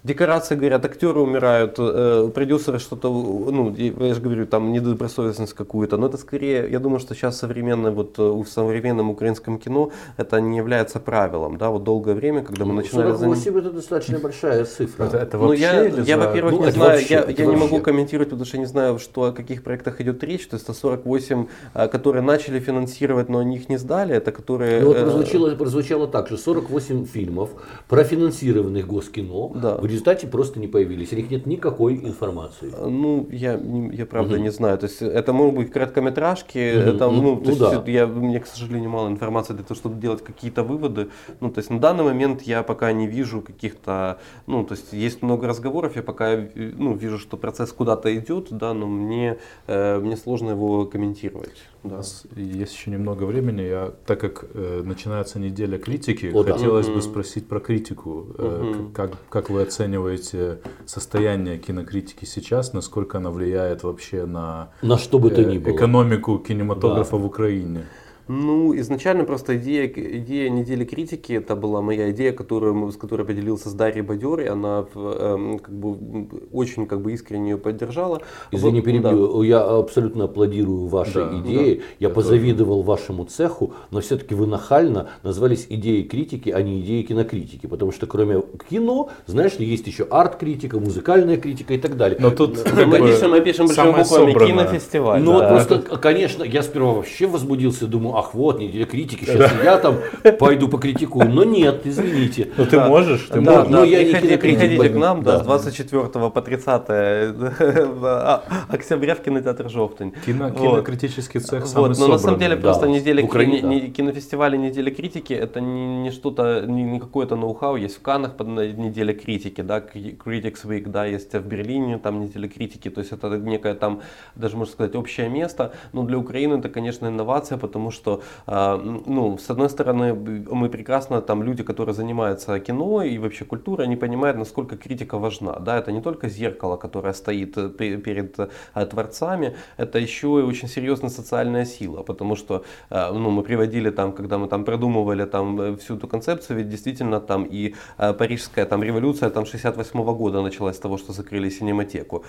[0.03, 6.07] декорации говорят, актеры умирают, э, продюсеры что-то, ну, я же говорю, там недобросовестность какую-то, но
[6.07, 10.57] это скорее, я думаю, что сейчас современное, вот э, в современном украинском кино это не
[10.57, 13.13] является правилом, да, вот долгое время, когда мы ну, начинали...
[13.13, 13.59] 48 заним...
[13.59, 15.05] это достаточно большая цифра.
[15.05, 18.31] Это, это ну, я, я во-первых, ну, не знаю, вообще, я, я не могу комментировать,
[18.31, 21.89] потому что не знаю, что, о каких проектах идет речь, то есть это 48, э,
[21.89, 24.81] которые начали финансировать, но они их не сдали, это которые...
[24.81, 27.51] Ну, вот прозвучало, прозвучало так же, 48 фильмов,
[27.89, 29.77] профинансированных Госкино, да.
[29.77, 31.13] в результате просто не появились.
[31.13, 32.73] О них нет никакой информации.
[32.79, 33.61] Ну, я,
[33.93, 34.43] я правда угу.
[34.43, 34.79] не знаю.
[34.79, 36.59] То есть это могут быть короткометражки.
[36.77, 36.89] Угу.
[36.91, 37.83] Это, ну, то ну, есть, да.
[37.87, 41.09] я, мне, к сожалению, мало информации для того, чтобы делать какие-то выводы.
[41.41, 45.23] Ну, то есть на данный момент я пока не вижу каких-то, ну, то есть есть
[45.23, 50.17] много разговоров, я пока ну, вижу, что процесс куда-то идет, да, но мне, э, мне
[50.17, 51.63] сложно его комментировать.
[51.83, 53.63] У нас есть еще немного времени.
[53.63, 56.95] Я, так как э, начинается неделя критики, О, хотелось да.
[56.95, 58.27] бы спросить про критику.
[58.37, 58.91] Э, угу.
[58.93, 62.75] как, как вы оцениваете состояние кинокритики сейчас?
[62.75, 65.75] Насколько она влияет вообще на, на что бы то ни было.
[65.75, 67.17] экономику кинематографа да.
[67.17, 67.87] в Украине?
[68.33, 73.69] Ну, изначально просто идея, идея недели критики, это была моя идея, которую, с которой поделился
[73.69, 78.23] с Дарьей Бадерой, она э, как бы, очень как бы искренне ее поддержала.
[78.53, 79.45] Извини, вот, перебью, да.
[79.45, 82.89] я абсолютно аплодирую вашей да, идее, да, я позавидовал тоже.
[82.89, 88.07] вашему цеху, но все-таки вы нахально назвались идеей критики, а не идеей кинокритики, потому что
[88.07, 92.17] кроме кино, знаешь ли, есть еще арт-критика, музыкальная критика и так далее.
[92.21, 95.21] Но тут мы пишем, мы пишем большими буквами кинофестиваль.
[95.21, 95.53] Ну да.
[95.53, 99.63] вот просто, конечно, я сперва вообще возбудился, думаю, ах вот, неделя критики, сейчас да.
[99.65, 99.97] я там
[100.39, 101.29] пойду покритикую.
[101.29, 102.49] Но нет, извините.
[102.57, 103.71] Ну ты можешь, ты да, можешь.
[103.71, 109.15] Да, но я не приходите, приходите к нам, да, с 24 по 30 а, октября
[109.15, 110.13] в кинотеатр Жовтень.
[110.25, 115.33] Кино, кинокритический цех вот, Но на самом деле просто неделя Украине, не, кинофестиваля неделя критики
[115.33, 117.77] это не, не что-то, не, не какое-то ноу-хау.
[117.77, 122.91] Есть в Каннах неделя критики, да, Critics Week, да, есть в Берлине там неделя критики.
[122.91, 124.01] То есть это некое там,
[124.35, 125.73] даже можно сказать, общее место.
[125.93, 130.69] Но для Украины это, конечно, инновация, потому что что, а, ну, с одной стороны, мы
[130.69, 135.79] прекрасно, там, люди, которые занимаются кино и вообще культурой, они понимают, насколько критика важна, да,
[135.79, 141.11] это не только зеркало, которое стоит э, перед э, творцами, это еще и очень серьезная
[141.11, 145.97] социальная сила, потому что, э, ну, мы приводили там, когда мы там продумывали там всю
[145.97, 150.81] эту концепцию, ведь действительно там и парижская там революция там 68 -го года началась с
[150.81, 152.25] того, что закрыли синематеку,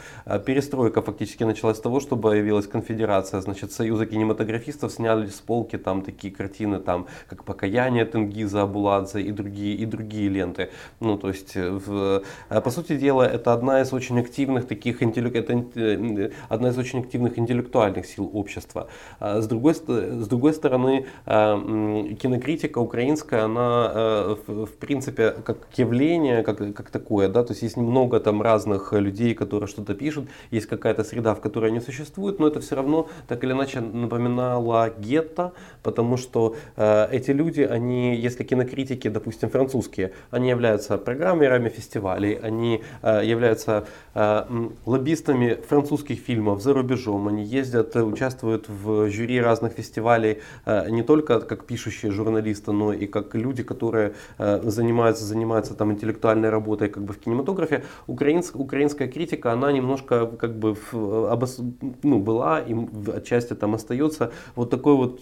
[0.45, 6.01] перестройка фактически началась с того, что появилась конфедерация, значит, союза кинематографистов сняли с полки там
[6.01, 10.69] такие картины, там, как «Покаяние» Тенгиза Абуладзе и другие, и другие ленты.
[10.99, 15.65] Ну, то есть, в, э, по сути дела, это одна из очень активных таких, это
[15.75, 18.87] э, одна из очень активных интеллектуальных сил общества.
[19.19, 26.57] А с другой, с другой стороны, э, кинокритика украинская, она, в принципе, как явление, как,
[26.73, 31.03] как такое, да, то есть есть много там разных людей, которые что-то пишут, есть какая-то
[31.03, 35.50] среда, в которой они существуют, но это все равно так или иначе напоминало гетто,
[35.83, 42.81] потому что э, эти люди, они, если кинокритики, допустим, французские, они являются программерами фестивалей, они
[43.01, 44.43] э, являются э,
[44.85, 51.39] лоббистами французских фильмов за рубежом, они ездят, участвуют в жюри разных фестивалей, э, не только
[51.39, 57.03] как пишущие журналисты, но и как люди, которые э, занимаются, занимаются там интеллектуальной работой как
[57.03, 57.83] бы в кинематографе.
[58.07, 61.59] Украинск, украинская критика, она немножко как бы в, обос,
[62.03, 62.75] ну, была и
[63.15, 65.21] отчасти там остается вот такой вот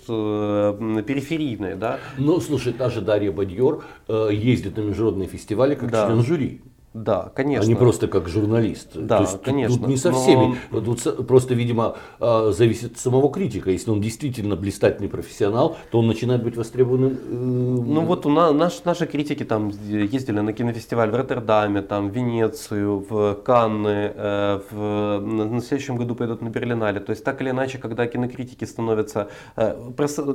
[0.80, 2.00] э, периферийные, да.
[2.18, 6.06] Ну, слушай, та же Дарья Бадьор э, ездит на международные фестивали как да.
[6.08, 6.62] член жюри.
[6.94, 7.66] Да, конечно.
[7.66, 8.90] А не просто как журналист.
[8.96, 9.78] Да, То есть конечно.
[9.78, 10.18] Тут не со но...
[10.18, 10.56] всеми.
[10.72, 13.70] Тут просто, видимо, а, зависит от самого критика.
[13.70, 17.12] Если он действительно блистательный профессионал, то он начинает быть востребованным.
[17.12, 22.10] Э, ну вот у нас, наш, наши критики там ездили на кинофестиваль в Роттердаме, там,
[22.10, 27.00] в Венецию, в Канны, э, в, на следующем году пойдут на Берлинале.
[27.00, 29.30] То есть так или иначе, когда кинокритики становятся...
[29.56, 29.76] Э,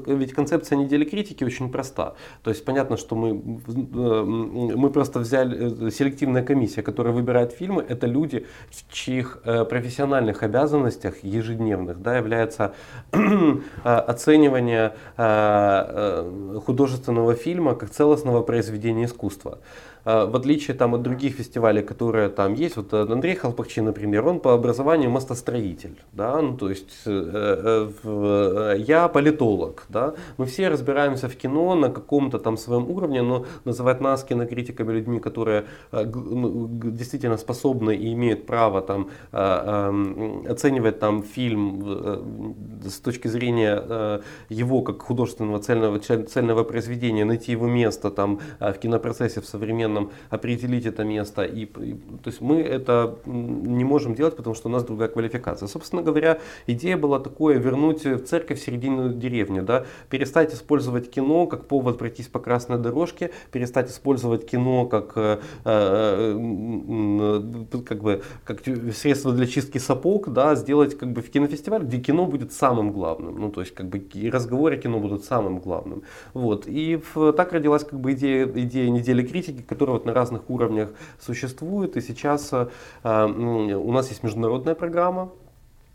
[0.07, 2.15] ведь концепция недели критики очень проста.
[2.45, 8.47] То есть понятно, что мы, мы просто взяли селективное комиссия, которая выбирает фильмы, это люди,
[8.71, 12.75] в чьих э, профессиональных обязанностях ежедневных да, является
[13.13, 19.59] э, оценивание э, художественного фильма как целостного произведения искусства.
[20.05, 24.27] А, в отличие там, от других фестивалей, которые там есть, вот э, Андрей Халпахчи, например,
[24.27, 30.69] он по образованию мостостроитель, да, ну, то есть э, э, я политолог, да, мы все
[30.69, 36.69] разбираемся в кино на каком-то там своем уровне, но называть нас кинокритиками людьми, которые ну,
[36.71, 45.61] действительно способны и имеют право там оценивать там фильм с точки зрения его как художественного
[45.61, 51.45] цельного, цельного произведения, найти его место там в кинопроцессе в современном современном определить это место.
[51.45, 55.69] И, и, то есть мы это не можем делать, потому что у нас другая квалификация.
[55.69, 61.67] Собственно говоря, идея была такое, вернуть в церковь середину деревни, да, перестать использовать кино как
[61.67, 67.43] повод пройтись по красной дорожке, перестать использовать кино как, э, э,
[67.87, 68.63] как, бы, как
[68.95, 73.41] средство для чистки сапог, да, сделать как бы в кинофестиваль, где кино будет самым главным.
[73.41, 76.03] Ну, то есть как бы и разговоры кино будут самым главным.
[76.35, 76.67] Вот.
[76.67, 80.49] И в, так родилась как бы идея, идея недели критики, которая которые вот на разных
[80.49, 80.89] уровнях
[81.21, 81.97] существуют.
[81.97, 82.67] И сейчас э,
[83.05, 85.31] у нас есть международная программа,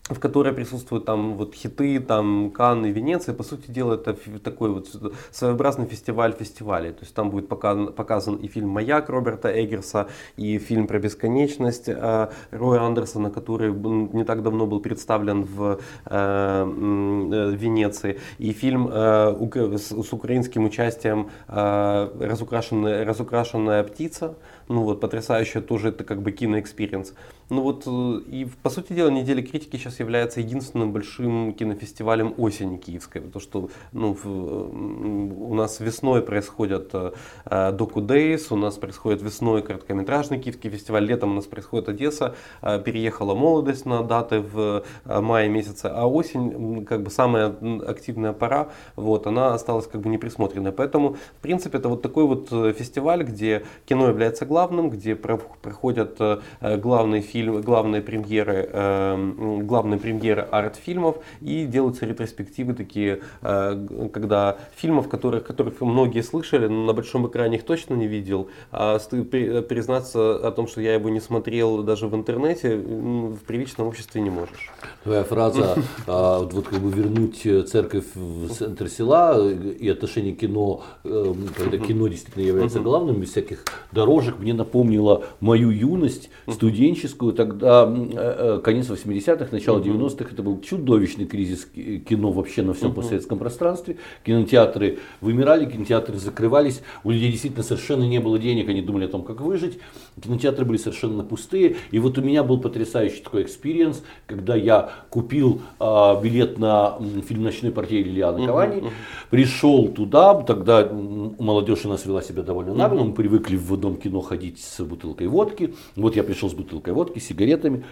[0.09, 3.35] в которой присутствуют там вот хиты, там Канны, Венеция.
[3.35, 4.87] По сути дела, это такой вот
[5.31, 6.91] своеобразный фестиваль фестивалей.
[6.91, 11.89] То есть там будет показан, показан и фильм «Маяк» Роберта Эггерса, и фильм про бесконечность
[11.89, 18.89] э, Роя Андерсона, который не так давно был представлен в э, э, Венеции, и фильм
[18.91, 24.35] э, с, с украинским участием э, разукрашенная, «Разукрашенная птица»,
[24.67, 27.13] ну вот, потрясающая тоже это как бы кино experience.
[27.49, 32.77] Ну вот, э, и по сути дела, неделя критики сейчас является единственным большим кинофестивалем осени
[32.77, 39.63] киевской, потому что ну, в, у нас весной происходят э, Docudays, у нас происходит весной
[39.63, 45.49] короткометражный киевский фестиваль, летом у нас происходит Одесса, э, переехала молодость на даты в мае
[45.49, 47.55] месяце, а осень, как бы самая
[47.87, 50.71] активная пора, вот, она осталась как бы неприсмотренной.
[50.71, 56.19] Поэтому, в принципе, это вот такой вот фестиваль, где кино является главным, где проходят
[56.61, 64.57] главные фильмы фильм, главные премьеры, э, главные премьеры арт-фильмов и делаются ретроспективы такие, э, когда
[64.75, 70.47] фильмов, которых, которых многие слышали, но на большом экране их точно не видел, а признаться
[70.47, 74.69] о том, что я его не смотрел даже в интернете, в приличном обществе не можешь.
[75.03, 75.75] Твоя фраза,
[76.07, 81.77] а, вот как бы вернуть церковь в центр села и отношение к кино, э, когда
[81.77, 88.61] кино действительно является главным, без всяких дорожек, мне напомнила мою юность студенческую, тогда э, э,
[88.63, 93.97] конец 80-х, начало 90-х, это был чудовищный кризис кино вообще на всем постсоветском пространстве.
[94.25, 99.23] Кинотеатры вымирали, кинотеатры закрывались, у людей действительно совершенно не было денег, они думали о том,
[99.23, 99.79] как выжить.
[100.21, 101.77] Кинотеатры были совершенно пустые.
[101.91, 107.43] И вот у меня был потрясающий такой experience, когда я купил э, билет на фильм
[107.43, 108.83] «Ночной портье» Лилианы Кавани,
[109.29, 114.21] пришел туда, тогда молодежь у нас вела себя довольно нагло, мы привыкли в дом кино
[114.21, 115.73] ходить с бутылкой водки.
[115.95, 117.83] Вот я пришел с бутылкой водки, и сигаретами,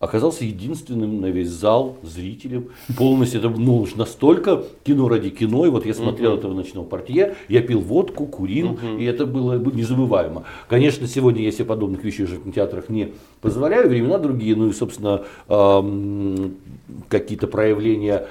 [0.00, 2.68] оказался единственным на весь зал зрителем.
[2.96, 5.66] Полностью это ну, уж настолько кино ради кино.
[5.66, 9.58] И вот я смотрел это в ночном портье, я пил водку, курил, и это было
[9.58, 10.44] незабываемо.
[10.68, 14.72] Конечно, сегодня я себе подобных вещей уже в кинотеатрах не позволяю, времена другие, ну и,
[14.72, 15.24] собственно,
[17.08, 18.28] какие-то проявления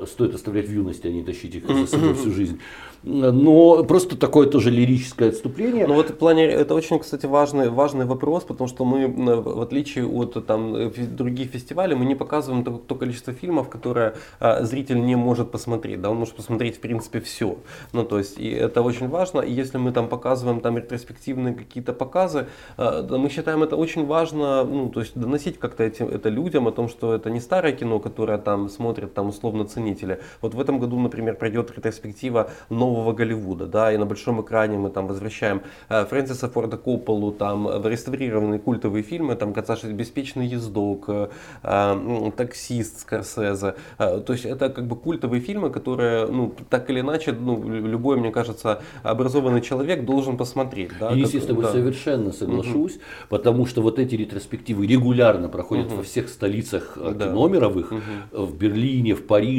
[0.00, 2.60] э, стоит оставлять в юности, а не тащить их за собой всю жизнь
[3.02, 5.86] но просто такое тоже лирическое отступление.
[5.86, 10.06] Ну вот в плане, это очень, кстати, важный, важный вопрос, потому что мы, в отличие
[10.06, 15.16] от там, других фестивалей, мы не показываем то, то количество фильмов, которое а, зритель не
[15.16, 17.58] может посмотреть, да, он может посмотреть в принципе все.
[17.92, 21.92] Ну то есть, и это очень важно, и если мы там показываем там ретроспективные какие-то
[21.92, 26.66] показы, а, мы считаем это очень важно, ну то есть доносить как-то эти, это людям
[26.66, 30.20] о том, что это не старое кино, которое там смотрят там условно киноценители.
[30.40, 34.90] Вот в этом году, например, пройдет ретроспектива нового Голливуда, да, и на большом экране мы
[34.90, 41.04] там возвращаем э, Фрэнсиса Форда Копполу, там в реставрированные культовые фильмы, там «Кацаш беспечный ездок»,
[41.08, 41.28] э,
[41.62, 43.74] э, «Таксист» Скорсезе.
[43.98, 48.16] Э, то есть это как бы культовые фильмы, которые, ну, так или иначе, ну, любой,
[48.16, 50.90] мне кажется, образованный человек должен посмотреть.
[51.00, 51.72] Да, и, естественно, как, да.
[51.72, 53.02] совершенно соглашусь, угу.
[53.28, 55.96] потому что вот эти ретроспективы регулярно проходят угу.
[55.96, 57.26] во всех столицах э, да.
[57.26, 58.46] кино мировых, угу.
[58.46, 59.57] в Берлине, в Париже,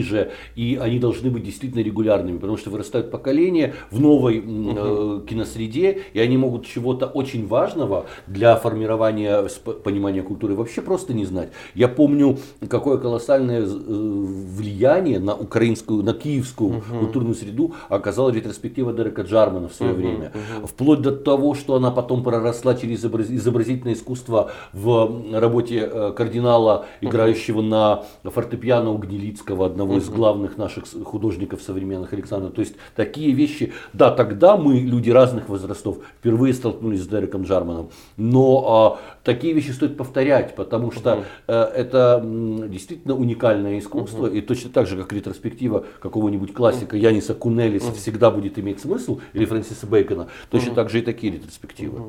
[0.56, 5.22] и они должны быть действительно регулярными, потому что вырастают поколения в новой угу.
[5.22, 9.48] киносреде, и они могут чего-то очень важного для формирования
[9.84, 11.50] понимания культуры вообще просто не знать.
[11.76, 12.38] Я помню,
[12.68, 17.00] какое колоссальное влияние на украинскую, на киевскую угу.
[17.00, 20.32] культурную среду оказала ретроспектива Дерека Джармана в свое угу, время.
[20.34, 20.68] Угу.
[20.68, 27.60] Вплоть до того, что она потом проросла через изобразительное искусство в работе э, кардинала, играющего
[27.60, 27.68] угу.
[27.68, 32.50] на фортепиано у Гнилицкого, одного из главных наших художников современных Александра.
[32.50, 37.90] То есть такие вещи, да, тогда мы, люди разных возрастов, впервые столкнулись с Дереком Джарманом.
[38.18, 42.22] Но а, такие вещи стоит повторять, потому что э, это
[42.68, 44.28] действительно уникальное искусство.
[44.28, 49.46] И точно так же, как ретроспектива какого-нибудь классика Яниса Кунелиса всегда будет иметь смысл, или
[49.46, 52.02] Фрэнсиса Бейкона, точно так же и такие ретроспективы.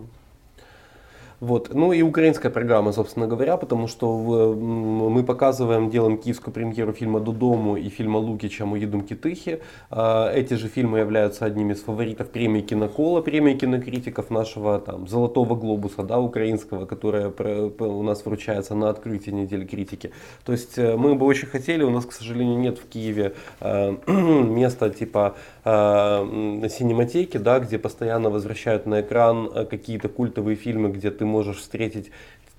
[1.40, 1.72] Вот.
[1.72, 7.18] Ну и украинская программа, собственно говоря, потому что в, мы показываем, делаем киевскую премьеру фильма
[7.18, 9.62] «Додому» и фильма Лукича «Моїдумки тихи».
[9.90, 16.02] Эти же фильмы являются одними из фаворитов премии Кинокола, премии кинокритиков нашего там, «Золотого глобуса»
[16.02, 17.32] да, украинского, которая
[17.78, 20.12] у нас вручается на открытии недели критики.
[20.44, 23.96] То есть э, мы бы очень хотели, у нас, к сожалению, нет в Киеве э,
[24.06, 31.10] места типа э, синематеки, да, где постоянно возвращают на экран э, какие-то культовые фильмы, где
[31.10, 32.10] ты можешь встретить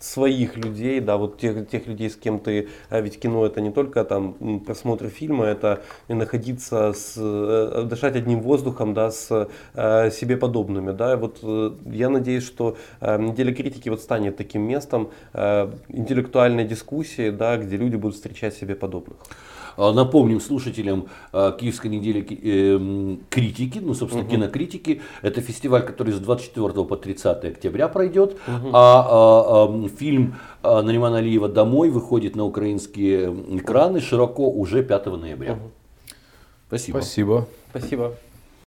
[0.04, 3.72] своих людей, да, вот тех, тех людей, с кем ты, а ведь кино это не
[3.72, 10.12] только там просмотр фильма, это и находиться, с, э, дышать одним воздухом, да, с э,
[10.12, 15.12] себе подобными, да, вот э, я надеюсь, что э, неделя критики вот станет таким местом
[15.34, 19.18] э, интеллектуальной дискуссии, да, где люди будут встречать себе подобных.
[19.82, 24.32] А, напомним слушателям а, Киевской недели эм, критики, ну, собственно, угу.
[24.32, 25.02] кинокритики.
[25.24, 28.34] Это фестиваль, который с 24 по 30 октября пройдет.
[28.48, 28.70] Угу.
[28.74, 35.54] А, а, а фильм Наримана Алиева «Домой» выходит на украинские экраны широко уже 5 ноября.
[35.54, 35.72] Угу.
[36.68, 36.98] Спасибо.
[36.98, 37.48] Спасибо.
[37.72, 38.14] Спасибо.